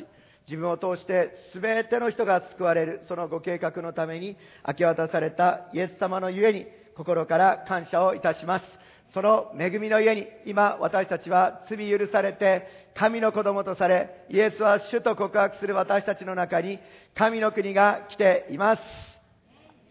[0.46, 8.64] 自分を通して全ての人が救われる、そのご計画のために明け渡されたイエス様のゆえに、心から感謝をいたします。
[9.12, 16.78] その恵みのゆえに、今私たちは罪許されて、神の子供とされ、イエスは主と告白する私たちの中に、
[17.14, 19.07] 神の国が来ています。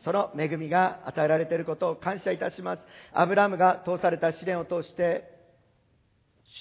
[0.08, 2.82] その恵みが与えられていることを感謝いたします。
[3.12, 5.26] アブラムが通された試練を通して、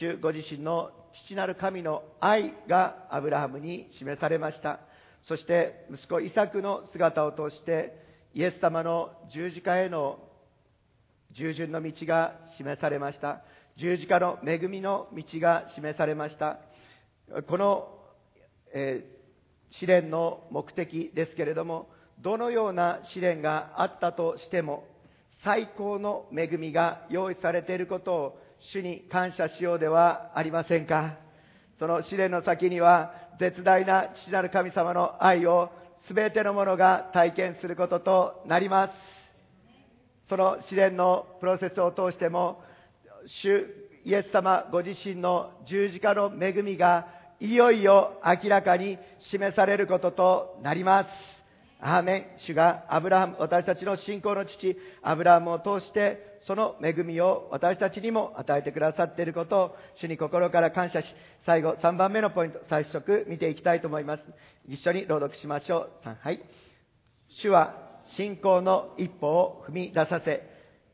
[0.00, 0.90] 主ご自身の
[1.28, 4.80] 父なる神の愛がアブラハムに示されました。
[5.28, 7.96] そして息子イサクの姿を通して
[8.34, 10.18] イエス様の十字架への
[11.30, 13.42] 従順の道が示されました。
[13.76, 16.58] 十字架の恵みの道が示されました。
[17.46, 17.96] この、
[18.74, 24.84] えー、試練の目的ですけれども、どのような試練があったとしても、
[25.44, 28.38] 最高の恵みが用意されていることを
[28.72, 31.16] 主に感謝しようではありませんか？
[31.78, 35.70] その試練の先には絶大な父なる神様の愛を
[36.12, 38.92] 全ての者が体験することとなります。
[40.28, 42.62] その試練のプロセスを通しても、
[43.42, 43.66] 主
[44.04, 47.08] イエス様ご自身の十字架の恵みが
[47.40, 48.98] いよいよ明らかに
[49.30, 51.08] 示されることとなります。
[51.80, 52.26] アーメン。
[52.46, 61.06] 主がアブラハム、私たちの信仰の父、アブラハムを通して、その恵みを私たちにも与えてくださっていることを、主に心から感謝し、
[61.44, 64.22] 最後、3番目のポイント、最速見ていきたいと思います。
[64.68, 66.06] 一緒に朗読しましょう。
[66.06, 66.40] 3、はい。
[67.42, 67.74] 主は
[68.16, 70.42] 信仰の一歩を踏み出させ、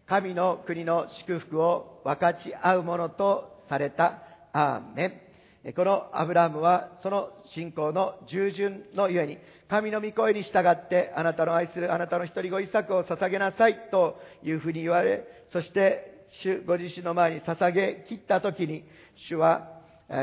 [0.06, 4.22] 神の国の祝福を分かち合うものとされた。
[4.52, 5.31] アーメン。
[5.76, 18.84] このアブラハムはその信仰の従順のゆえに、神の御声に従ってあなたの愛するあなたの一人子イサクを捧げなさいというふうに言われ、そして主ご自身の前に捧げ切った時に、
[19.28, 19.68] 主は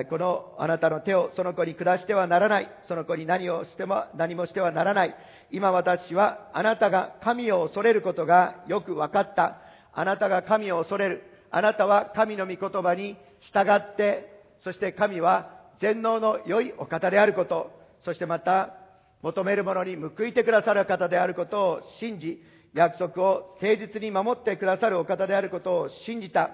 [0.09, 2.69] このあなたの手をその子に下してはならない。
[2.89, 5.15] その子に何をしても何もしてはならない。
[5.51, 9.57] 今私はあなたが神を恐れることがよく分かった。
[9.93, 11.23] あなたが神を恐れる。
[11.49, 13.15] あなたは神の御言葉に
[13.53, 17.71] 従ってそして神は全能の良いお方であること、
[18.03, 18.75] そしてまた
[19.21, 22.41] 求めるものに報いてくださる方であることを信じ、
[22.73, 26.51] 約束を誠実に守ってくださるお方であることを信じた。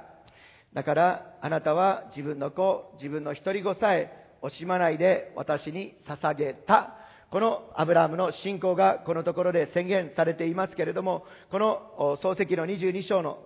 [0.74, 6.96] だからあなたは自分の子、自分の一人子さえ惜しまないで私に捧げた。
[7.32, 13.40] このアブラハムの信仰がこのところで宣言されていますけれども、この漱石の22章の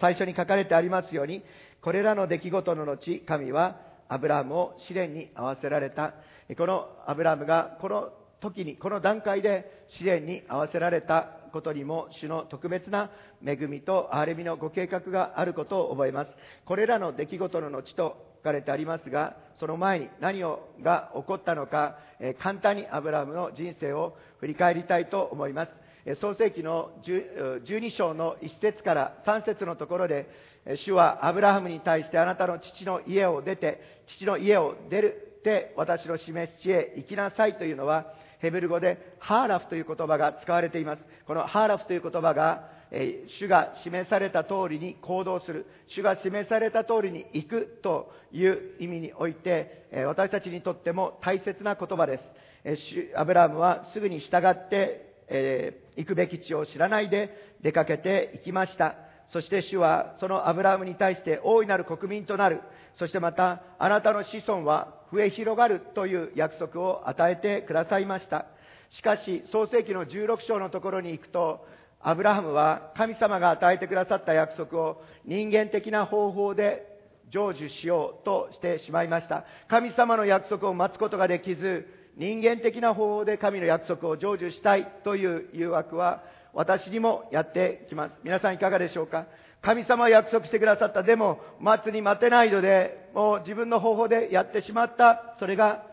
[0.00, 1.42] 最初に書かれてありますように、
[1.82, 6.14] これらの出来事の後、神はアブラハムを試練に合わせられた。
[6.58, 13.10] このアブラハムがこの時に、この段階で試練に合わせられたことにも主の特別な
[13.46, 16.30] 恵みと憐れみのご計画があることを覚えます。
[16.64, 25.72] これらの出来事の後と書かれてありますが、その前に何をが起こったのか、え簡単にアブラハムの人生を振り返りたいと思います。
[26.20, 30.28] 創世紀の12章の1節から3節のところで、
[30.66, 33.80] 主はアブラハムに対してあなたの父の家を出て、
[34.18, 38.06] 父の家を出るって私の示す地へ行きなさいというのは、
[38.40, 41.02] ヘブル語でハーラフという言葉が使われています。
[41.26, 52.24] このハーラフという言葉が、え主が示された通りに行動する、主が示された通りに行くという意味において、え私たちにとっても大切な言葉です。
[52.64, 57.30] えアブラハムはすぐに従って、え行くべき地を知らないで
[57.62, 59.09] 出かけていきました。
[59.32, 62.60] そして主はそのアブラハムに対して大いなる国民となる。
[62.98, 68.46] そしてまた、あなたの子孫は増え広がるという約束を与えてくださいました。
[68.90, 71.64] しかし、創世記の16章のところに行くと、
[72.00, 76.86] アブラハムは神様が与えてくださった約束を人間的な方法で
[77.32, 79.44] 成就しようとしてしまいました。
[79.68, 86.22] 神様の約束を待つことができず、人間的な方法で神の約束を成就したいという誘惑は
[86.52, 88.14] 私にもやってきます。
[88.22, 89.26] 皆さんいかがでしょうか？
[89.62, 91.02] 神様は約束してくださった。
[91.02, 95.36] でも、待つに待てないので、もう自分の方法でやってしまった。
[95.38, 95.84] それが、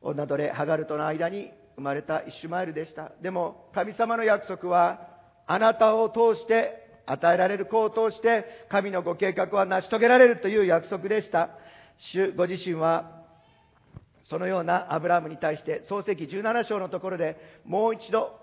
[0.00, 3.12] 女奴隷ハガルとの間に生まれたイシュマエルでした。
[3.20, 5.14] でも、神様の約束は、
[5.46, 11.50] あなたを通して与えられる子を通して神のご計画は成し遂げられるという約束でした。
[12.12, 13.22] 主ご自身は
[14.24, 17.36] そのようなアブラムに対して創世記17章のところで
[17.66, 18.40] もう一度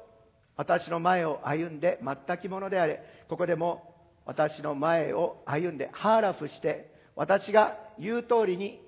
[0.57, 3.95] 私の前を歩んで全き者であれここでも
[4.25, 8.79] 私の前を歩んでハーラフして私が言う通りに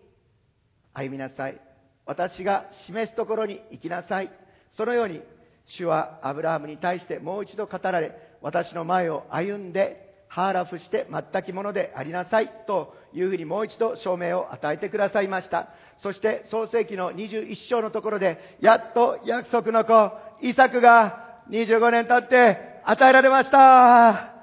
[0.93, 1.59] 歩みなさい
[2.05, 4.31] 私が示すところに行きなさい
[4.75, 5.21] そのように
[5.67, 8.11] 主はアブラハムに対してもう一度語られ、
[8.41, 15.69] 私の前を歩んで、ハーラフして全き者でありなさいというふうにもう一度証明を与えてくださいました。
[16.01, 20.11] そして創世紀の21章のところで、やっと約束の子、
[20.41, 24.33] イサクが25年経って与えられました。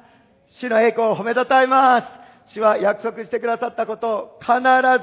[0.51, 2.01] 主の栄光を褒めたたえま
[2.47, 2.55] す。
[2.55, 4.53] 主は約束してくださったことを必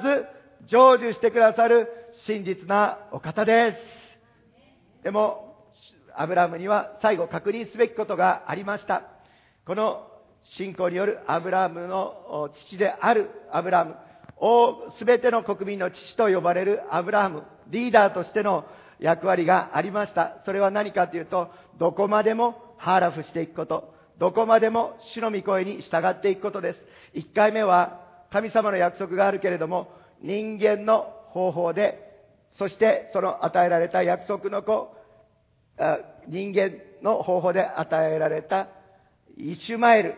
[0.04, 0.26] ず
[0.70, 1.88] 成就してくださる
[2.26, 5.04] 真実なお方です。
[5.04, 5.56] でも
[6.16, 9.04] アブラムには最後確認すべきことがありました。
[9.66, 10.08] この
[10.56, 13.96] 信仰によるアブラムの父であるアブラム、
[14.98, 18.66] すべての国民の父と呼ばれるアブラム、リーダーとしての
[19.00, 20.38] 役割がありました。
[20.46, 26.80] それは何かというと、どこまでもハーラフしていくこと、どこまでも主の御声に従っていくことです。
[27.14, 29.92] 一回目は神様の約束があるけれども、
[30.22, 32.04] 人間の方法で、
[32.58, 34.96] そしてその与えられた約束の子、
[36.28, 36.72] 人間
[37.04, 38.68] の方法で与えられた
[39.38, 40.16] イシュマエル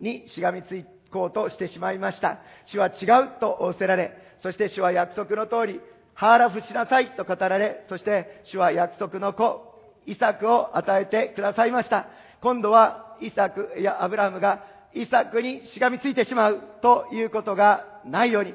[0.00, 2.38] にしがみついこうとしてしまいました。
[2.66, 5.80] 主は違うと仰せられ、そして主は約束の通り、
[6.14, 9.72] ハーラフしなさいと語られ、そして主は約束の子、
[10.06, 12.06] イサクを与えてくださいました。
[12.40, 18.54] 今度はイサク、いや、アブラハムがイサクにしがみついてしまうということがないように、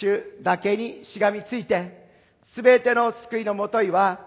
[0.00, 2.06] 主だけにしがみついて、
[2.54, 4.20] すべての救いのもといは、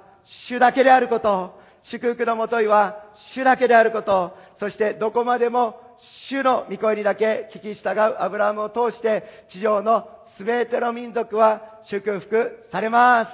[0.47, 3.03] 主だけであること、祝福のもといは
[3.33, 5.75] 主だけであること、そしてどこまでも
[6.29, 10.07] 主の御声にだけ聞き従うアブラハムを通して地上の
[10.43, 13.31] 全ての民族は祝福されます。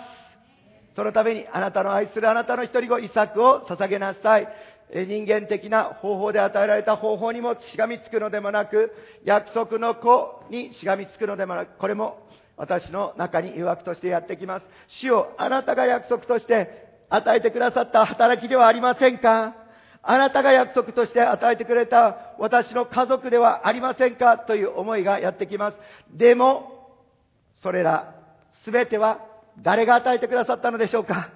[0.95, 4.47] そのためにあなたの愛するあなたの一人子イサクを捧げなさい。
[4.93, 8.93] 人間的な方法で与えられた方法にもしがみつくのでもなく、
[9.23, 12.19] 約束の子にしがみつくのでもなく、これも
[12.55, 14.65] 私の中に誘惑としてやってきます。
[15.01, 19.55] 主をあなたが約束として与えてくださった働きではありませんか？
[20.03, 24.37] あなたが約束として与えてくれた私の家族ではありませんか？
[24.37, 25.77] という思いがやってきます。
[26.13, 26.74] でも、
[27.65, 28.13] それら
[28.63, 29.25] すべては
[29.63, 31.31] 誰が与えてくださったのでしょうか？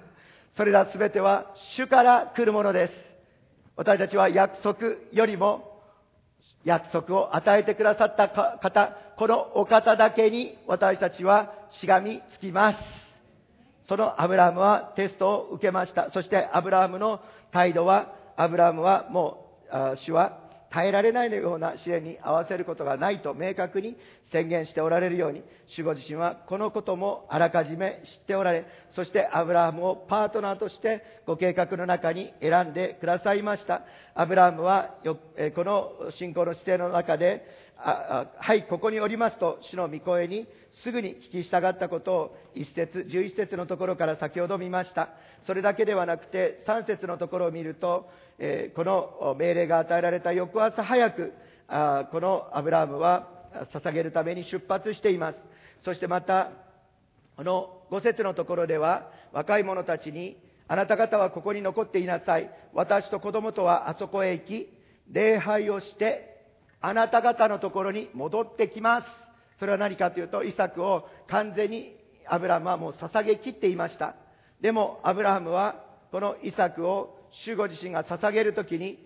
[0.56, 2.92] それらすべては主から来るものです。
[3.74, 4.78] 私たちは約束
[5.10, 5.82] よりも
[6.62, 12.78] 約束を与えてくださった方、このお方だけに私たちはしがみつきます。
[13.88, 16.12] そのアブラハムはテストを受けました。
[16.12, 17.20] そしてアブラハムの
[17.50, 20.38] 態度は、アブラハムはもう、主は
[20.70, 23.96] 耐えられないような試練に合わせることがないと明確に
[24.32, 33.82] 宣言しておられるように、主ご自身はこのこともあらかじめ知っておられ、そしてアブラハムをパートナーとしてご計画の中に選んでくださいました。
[34.14, 34.94] アブラハムは
[35.56, 37.44] この信仰の姿勢の中で、
[37.76, 40.46] はい、ここにおりますと、主の御声に
[40.82, 45.10] すぐに聞き従ったことを一節、十一節のところから先ほど見ました。
[45.46, 48.08] それだけではなくて、三節のところを見ると、
[48.38, 51.32] えー、この命令が与えられた翌朝早く、
[51.68, 53.28] あこのアブラハムは
[53.72, 55.36] 捧げるために出発しています。
[55.84, 56.50] そしてまた、
[57.36, 62.50] この5節のところでは、若い者たちに、あなた方はここに残っていなさい。
[62.72, 64.68] 私と子供とはあそこへ行き、
[65.10, 66.44] 礼拝をして、
[66.80, 69.29] あなた方のところに戻ってきます。
[69.60, 71.94] それは何かというと、イサクを完全に
[72.26, 74.14] アブラハムはもう捧げきっていました。
[74.60, 78.98] でも、アブラハムは、このイサクを主ご自身が捧げるときに、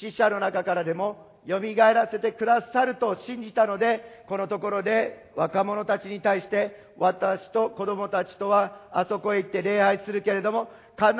[0.00, 11.12] 死者の中からでも蘇らせてくださると信じたので、このところで若者たちに対して、私と子供たちとはあそこへ行って礼拝するけれども、必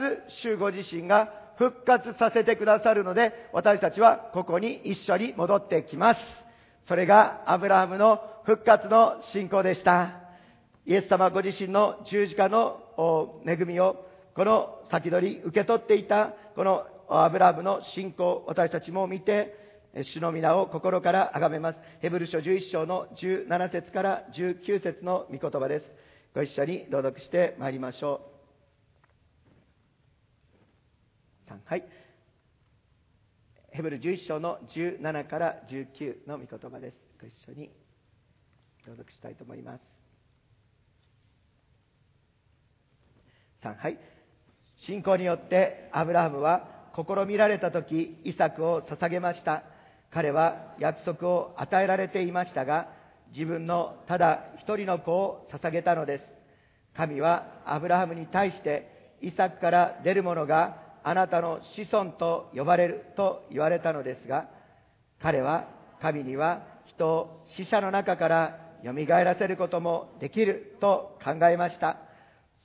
[0.00, 6.43] ず主ご自身が復活させてくださるので、私たちはここに一緒に戻ってきます。
[6.86, 10.20] それがアブラハムの復活の信仰でした。
[10.84, 14.04] イエス様ご自身の十字架の恵みを
[14.34, 19.64] この先取り受け取っていたこのアブラハムの信仰私たちも見て
[20.02, 21.78] 主の皆を心から崇めます。
[22.00, 25.86] ヘブル書11章の17節から19節の御言葉です。
[26.34, 28.20] ご一緒に朗読してまいりましょ
[31.48, 31.52] う。
[31.64, 32.03] はい。
[33.74, 36.96] ヘブル11章の17から19の御言葉です。
[37.20, 37.70] ご一緒に
[38.86, 39.80] 朗読したいと思います。
[43.64, 43.98] 3はい。
[44.86, 49.64] 信仰によってアブラハムは試みられた時イサクを捧げました。
[50.12, 52.86] 彼は約束を与えられていましたが
[53.32, 56.24] 自分のただ一人の子を捧げたのです。
[56.96, 64.48] 神はアブラハムに対してイサクから出る者があなたの子孫と呼ばれると言われたのですが
[65.20, 65.68] 彼は
[66.00, 71.96] 神には人を死者の中から蘇らせることもできると考えました。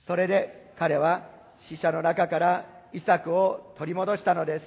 [0.07, 1.29] それで彼は
[1.69, 4.65] 死者の中からイサクを取り戻したのです。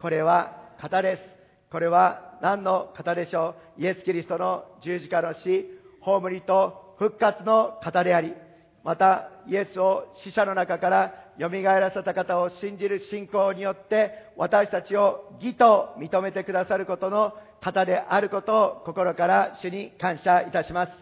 [0.00, 1.22] これは型です。
[1.70, 3.82] これは何の型でしょう。
[3.82, 5.66] イエス・キリストの十字架の死
[6.02, 8.34] 葬りと復活の型であり
[8.82, 20.92] またイエスを死者の中から蘇らせた方を信じる信仰によって私たちを義と認めてくださることの方であることを心から主に感謝いたします。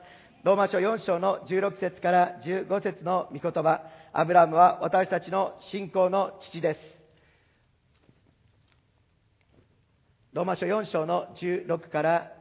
[0.45, 6.81] ローマ書4章の16節から15節の御言葉、アブラムは私たちの信仰の父です。
[10.33, 12.33] ローマ書4章の16から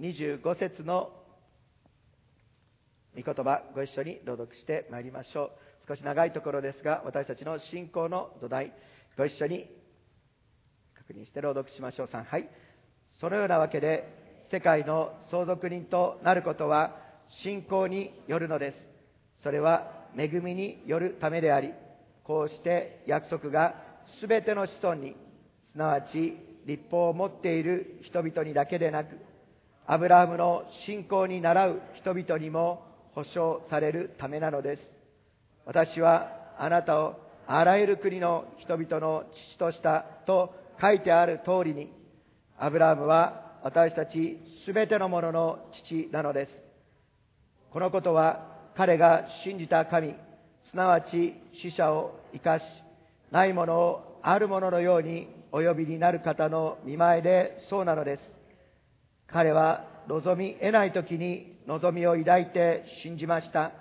[0.00, 1.10] 25節の
[3.16, 5.50] 御言葉、ご一緒に朗読してまいりましょう。
[5.88, 8.72] 少し長いところですが、私たちの信仰の土台、
[9.16, 9.66] ご一緒に
[10.94, 12.08] 確認して朗読しましょう。
[12.08, 12.48] 3、はい。
[13.18, 14.04] そのようなわけで、
[14.52, 16.96] 世界の相続人となることは
[17.42, 18.76] 信仰によるのです。
[19.42, 21.72] それは恵みによるためであり、
[22.24, 23.74] こうして約束が
[24.20, 25.16] 全ての子孫に、
[25.72, 26.36] すなわち
[26.66, 29.16] 立法を持っている人々にだけでなく、
[29.86, 32.85] アブラハムの信仰に倣う人々にも
[33.16, 34.82] 保証されるためなのです。
[35.64, 41.90] 私はあなたをあらゆる国の人々の父としたと書いてある通りに、
[42.58, 46.52] アブラハムは私たちすべてのものの父なのです。
[47.72, 50.14] このことは彼が信じた神、
[50.70, 52.62] すなわち死者を生かし、
[53.32, 58.22] ないものをあるもののようにお呼びになる方の見前でそうなのです。
[59.26, 63.72] 彼は望み得ない時に望みを抱いて信じました。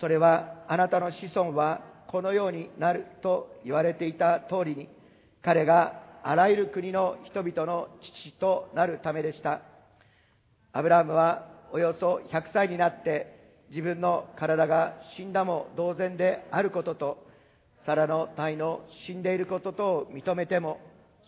[0.00, 4.88] それはあなたの子孫はこのようになると言われていた通りに、
[5.42, 9.62] 彼があらゆる国の人々の父となるためでした。
[10.72, 13.40] アブラハムはおよそ100歳になって
[13.70, 17.26] 自分の体が死んだも同然であることと、
[17.86, 20.80] サラの体の死んでいることとを認めても、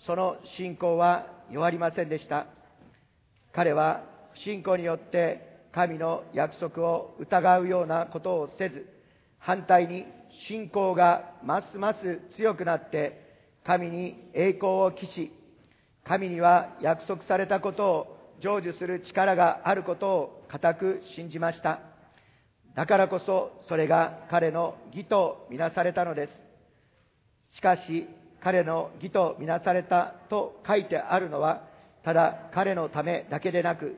[0.07, 2.47] その信仰は弱りませんでした。
[3.53, 4.03] 彼は
[4.45, 8.87] 信仰によって神の約束を疑うようなことをせず、
[9.39, 10.07] 反対に
[10.47, 13.21] 信仰がますます強くなって、
[13.65, 15.33] 神に栄光を期し、
[16.05, 21.81] 神には約束されたことを成就する力があることを固く信じました。
[22.75, 27.57] だからこそそれが彼の義とみなされたのです。
[27.57, 28.09] しかし
[28.43, 31.63] 彼の義とみなされたと書いてあるのは
[32.03, 33.97] ただ彼のためだけでなく、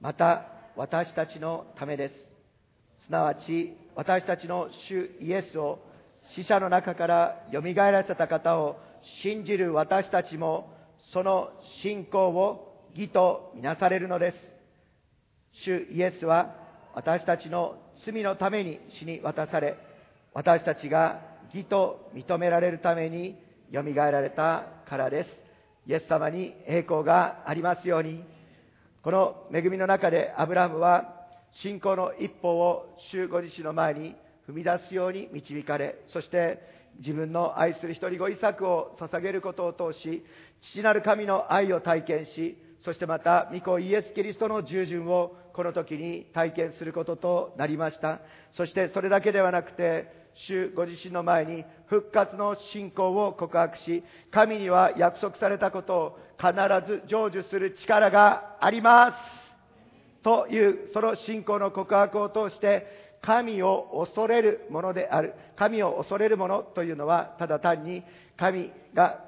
[0.00, 3.06] また私たちのためです。
[3.06, 5.78] すなわち、私たちの主イエスを
[6.34, 8.76] 死者の中から蘇らせた方を
[9.22, 10.72] 信じる私たちも、
[11.12, 11.50] その
[11.82, 14.36] 信仰を義とみなされるのです。
[15.64, 16.54] 主イエスは
[16.94, 19.76] 私たちの罪のために死に渡され、
[20.34, 21.22] 私たちが
[21.54, 23.36] 義と認められるために
[23.72, 25.30] 蘇られたからです。
[25.86, 28.22] イエス様に栄光がありますように、
[29.06, 31.04] この恵みの中でアブラハムは
[31.62, 34.16] 信仰の一歩を主ご自身の前に
[34.48, 36.58] 踏み出すように導かれ、そして
[36.98, 40.24] 自分の愛する一人子イサクを捧げることを通し、
[40.72, 48.18] 父なる神の愛を体験し、そしてまた、御子イエス・キリストの従順をこの時に体験することとなりました。
[48.56, 56.52] そしてそれだけではなくて、主ご自身の前に復活の信仰を告白し、神には約束されたことを必
[56.86, 59.46] ず成就する力があります。
[60.22, 65.34] という、その信仰の告白を通して、神を恐れるものである。
[65.56, 68.02] 神を恐れるものというのは、ただ単に
[68.36, 69.20] 神が、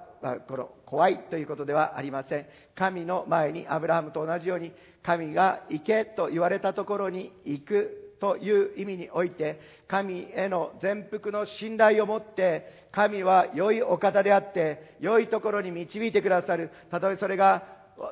[0.48, 2.46] この怖いということではありません。
[2.74, 16.70] 神の前にアブラハムと同じように、神が行けと言われたところに行くという意味において、神への全幅の信頼を持って、神は良いお方であって、良いところに導いてくださる。
[16.90, 17.64] たとえそれが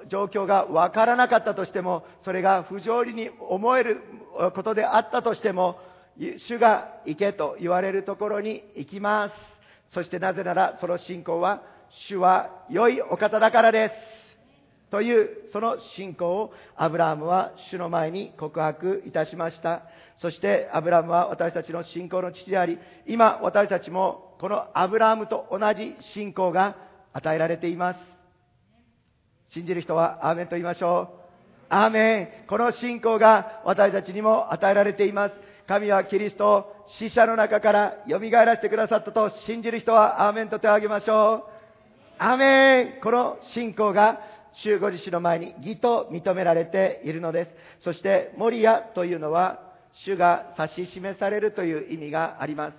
[0.08, 4.00] 状況がわからなかったとしても、それが不条理に思える
[4.54, 5.78] ことであったとしても、
[6.48, 9.34] 主が行けと言われるところに行きます。
[9.92, 11.62] そしてなぜならその信仰は、
[12.08, 14.15] 主は良いお方だからです。
[14.90, 19.82] という、その信仰をアブラハムは主の前に告白いたしました。
[20.18, 26.76] そしてアブラハムは私たちの信仰の父であり、今私たちもこのアブラハムと同じ信仰が
[27.12, 28.00] 与えられています。
[29.52, 31.26] 信じる人はアーメンと言いましょう。
[31.68, 32.46] アーメン。
[32.46, 35.34] この信仰が私たちにも与えられています。
[35.66, 41.56] 神はキリストを死者の中から蘇らせてくださったと信じる人はアーメンと手を挙げましょう。
[42.18, 44.20] アーメンこの信仰が
[44.62, 47.50] 主ご自身の前に義と認められているのです。
[47.84, 49.60] そして、モリアというのは、
[50.04, 52.74] 主が指し示されるという意味があります。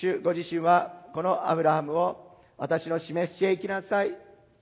[0.00, 4.14] 主ご自身は、このアブラハムを私の示しへ行きなさい。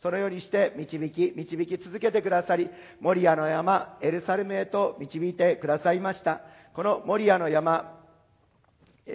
[0.02, 2.68] そのようにして導き、導き続けてくださり、
[3.00, 6.42] モリアの山、エルサレムへと導いてくださいました。
[6.74, 7.98] このモリアの山、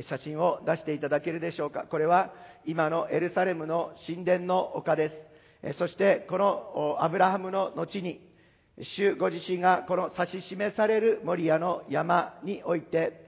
[0.09, 1.85] 写真を出していただけるでしょうか。
[1.89, 2.33] これは
[2.65, 5.26] 今のエルサレムの神殿の丘です。
[5.77, 8.21] そしてこのアブラハムの後に、
[8.79, 13.25] 主ご自身がこの指し示されるモリアの山において、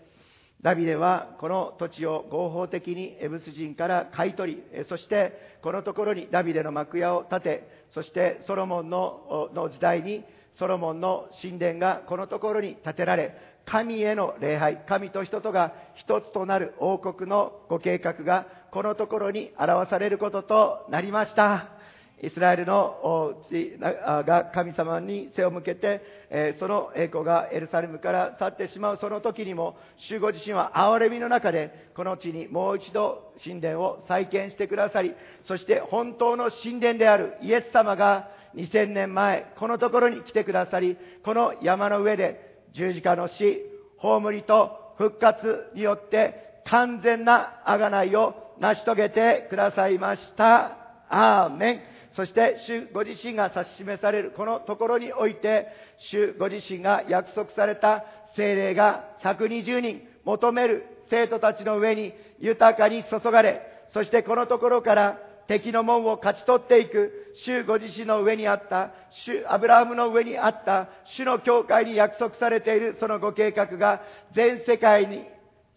[0.61, 10.23] ダビデはこの土地を合法的にエブス人から買い取り、そしてこのところにダビデの幕屋を建て、そしてソロモンのの時代に
[10.59, 21.78] ソロモンの神殿がこのところに建てられ、神への礼拝、神と人とが一つとなる王国のご計画がこのところに表されることとなりました。
[22.21, 29.77] イスラエルの地が神様に背を向けて、その栄光がエルサレムから去ってしまうその時にも、
[30.09, 35.13] 主ご自身は憐れみの中で、この地にもう一度神殿を再建してくださり、
[35.47, 43.61] そして本当の神殿であるイエス様が2000年前、このところに来てくださり、この山の上で十字架の死、
[43.97, 50.75] 葬りと復活によって完全な贖いを成し遂げてくださいました。
[51.09, 51.88] アーメン。
[52.15, 55.67] そして、主ご自身が指し示されるこのところにおいて、
[56.11, 58.03] 主ご自身が約束された
[58.35, 63.61] 精霊が120人求める生徒たちの上に豊かに注がれ、
[63.93, 68.91] そしてこのところから敵の門を勝ち取っていく、主ご自身の上にあった、
[69.25, 74.01] 主、アブラハムの上にあった、主の教会に約束されているそのご計画が
[74.35, 75.25] 全世界に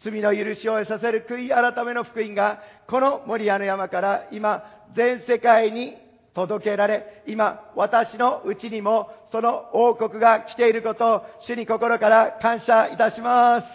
[0.05, 4.63] 罪の許しを得させる悔い改めの福音が、この森屋の山から今、
[4.95, 5.97] 全世界に
[6.35, 13.67] 届けられ、今、私のうちにもその王国が来ていることを、主に心から感謝いたします。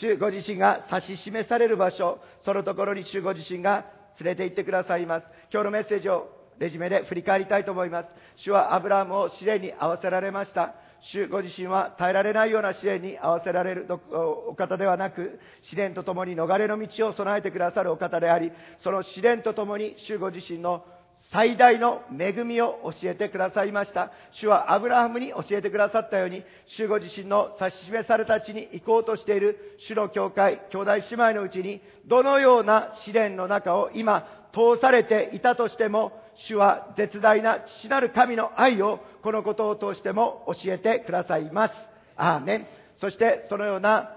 [0.00, 3.84] 主ご自身が指し示される場所、そのところに主ご自身が
[4.20, 5.26] 連れて行ってくださいます。
[5.52, 8.08] 今日のメッセージをレジュメで振り返りたいと思います。
[8.36, 10.74] 主はアブラハムを試練に合わせられました。
[11.12, 18.52] 主ご自身は耐えられないような試練に合わせられるお方ではなく、試練とともに逃れの道を備えてくださるお方であり、
[18.82, 20.84] その試練とともに主ご自身の
[21.32, 24.10] 最大の恵みを教えてくださいました。
[24.32, 26.42] 主はアブラハムに教えてくださったように、
[26.76, 36.12] 主ご自身の指し示された地に行こうとしている主の教会、兄弟姉妹のうちに、どのような試練の中を今通されていたとしても、
[36.48, 41.74] 主は絶大な父なる神の愛をこのことを通しても教えてくださいます。
[42.16, 42.66] アーメン。
[43.00, 44.10] そしてそのような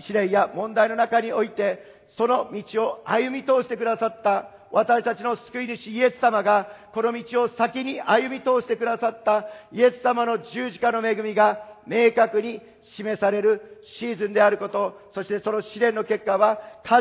[0.00, 1.82] 試練や問題の中において、
[2.16, 17.00] その道を歩み通してくださった私たちの救い主イエス様が、この道を先に歩み通してくださったイエス様の十字架の恵みが明確に示されるシーズンであること、そしてその試練の結果は必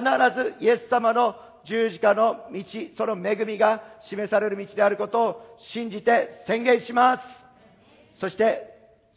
[0.58, 2.64] ずイエス様の十字架の道、
[2.98, 7.24] その恵みが示される道であることを信じて宣言します。
[8.22, 8.70] そして、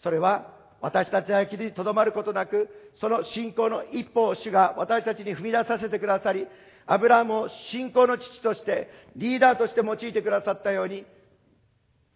[0.03, 0.49] それは
[0.81, 6.49] 私たちだけにとどまることなく、その信仰の一歩を主が私たちに踏み出させてくださり、
[6.91, 11.05] アブラハムを信仰の父として、リーダーとして用いてくださったように、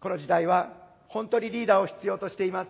[0.01, 0.73] この時代は
[1.07, 2.69] 本当にリーダーを必要としています。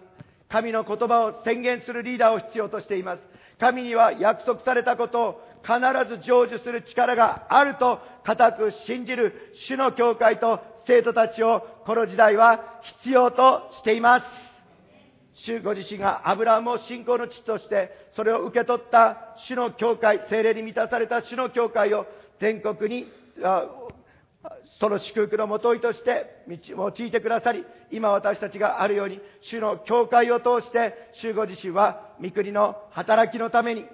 [0.49, 3.21] 神の言葉を宣言するリーダーを必要としています。
[3.57, 5.79] 神には約束されたことを必
[6.09, 9.33] ず成就する力があると固く信じる
[9.67, 14.52] 主の教会と生徒たちをこの時代は必要としています。
[15.45, 22.05] 主ご自身がアブラハムを信仰の父として、それを受け取った主の教会、精霊に満たされた主の教会を
[22.39, 23.07] 全国に
[24.79, 29.19] その祝福のもといとして用いてくださり、今私たちがあるように、
[29.49, 33.85] 主の教会を通して、主ご自身は御国の働きのために、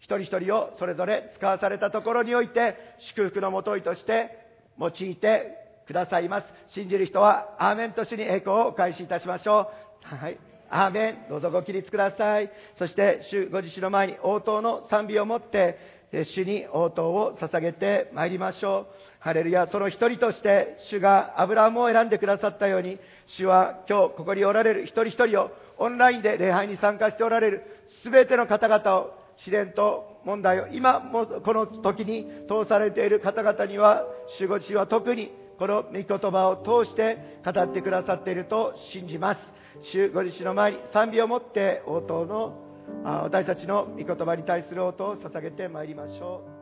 [0.00, 2.76] 一人一人をそれぞれ使わされたところにおいて、
[3.16, 4.30] 祝福のもといとして
[4.78, 6.46] 用いてくださいます。
[6.68, 9.70] 信じる人は、アーメンと主に栄光をお返しいたしましょ
[10.12, 10.14] う。
[10.14, 10.38] はい。
[10.70, 11.28] アーメン。
[11.28, 12.50] どうぞご起立ください。
[12.78, 15.98] そして、主ご自身の前に応答の賛美を持って、
[16.34, 18.94] 主に応答を捧げてまいりましょう。
[19.20, 22.98] ハレルヤ、その一人として、主がアブラハムを選んでくださったように、
[23.36, 27.62] 主は今日ここにおられる一人一人をオンラインで礼拝に参加しておられる
[28.04, 29.14] 全ての方々を
[29.44, 34.04] 試練と問題を今もこの時に通されている方々には、
[34.38, 39.57] 守護地は特にこの御言葉を通して語ってくださっていると信じます。
[39.84, 42.68] 主ご自身の前に賛美をもって応答の
[43.04, 46.57] 私たちの御言葉に対する応答を捧げてまいりましょう。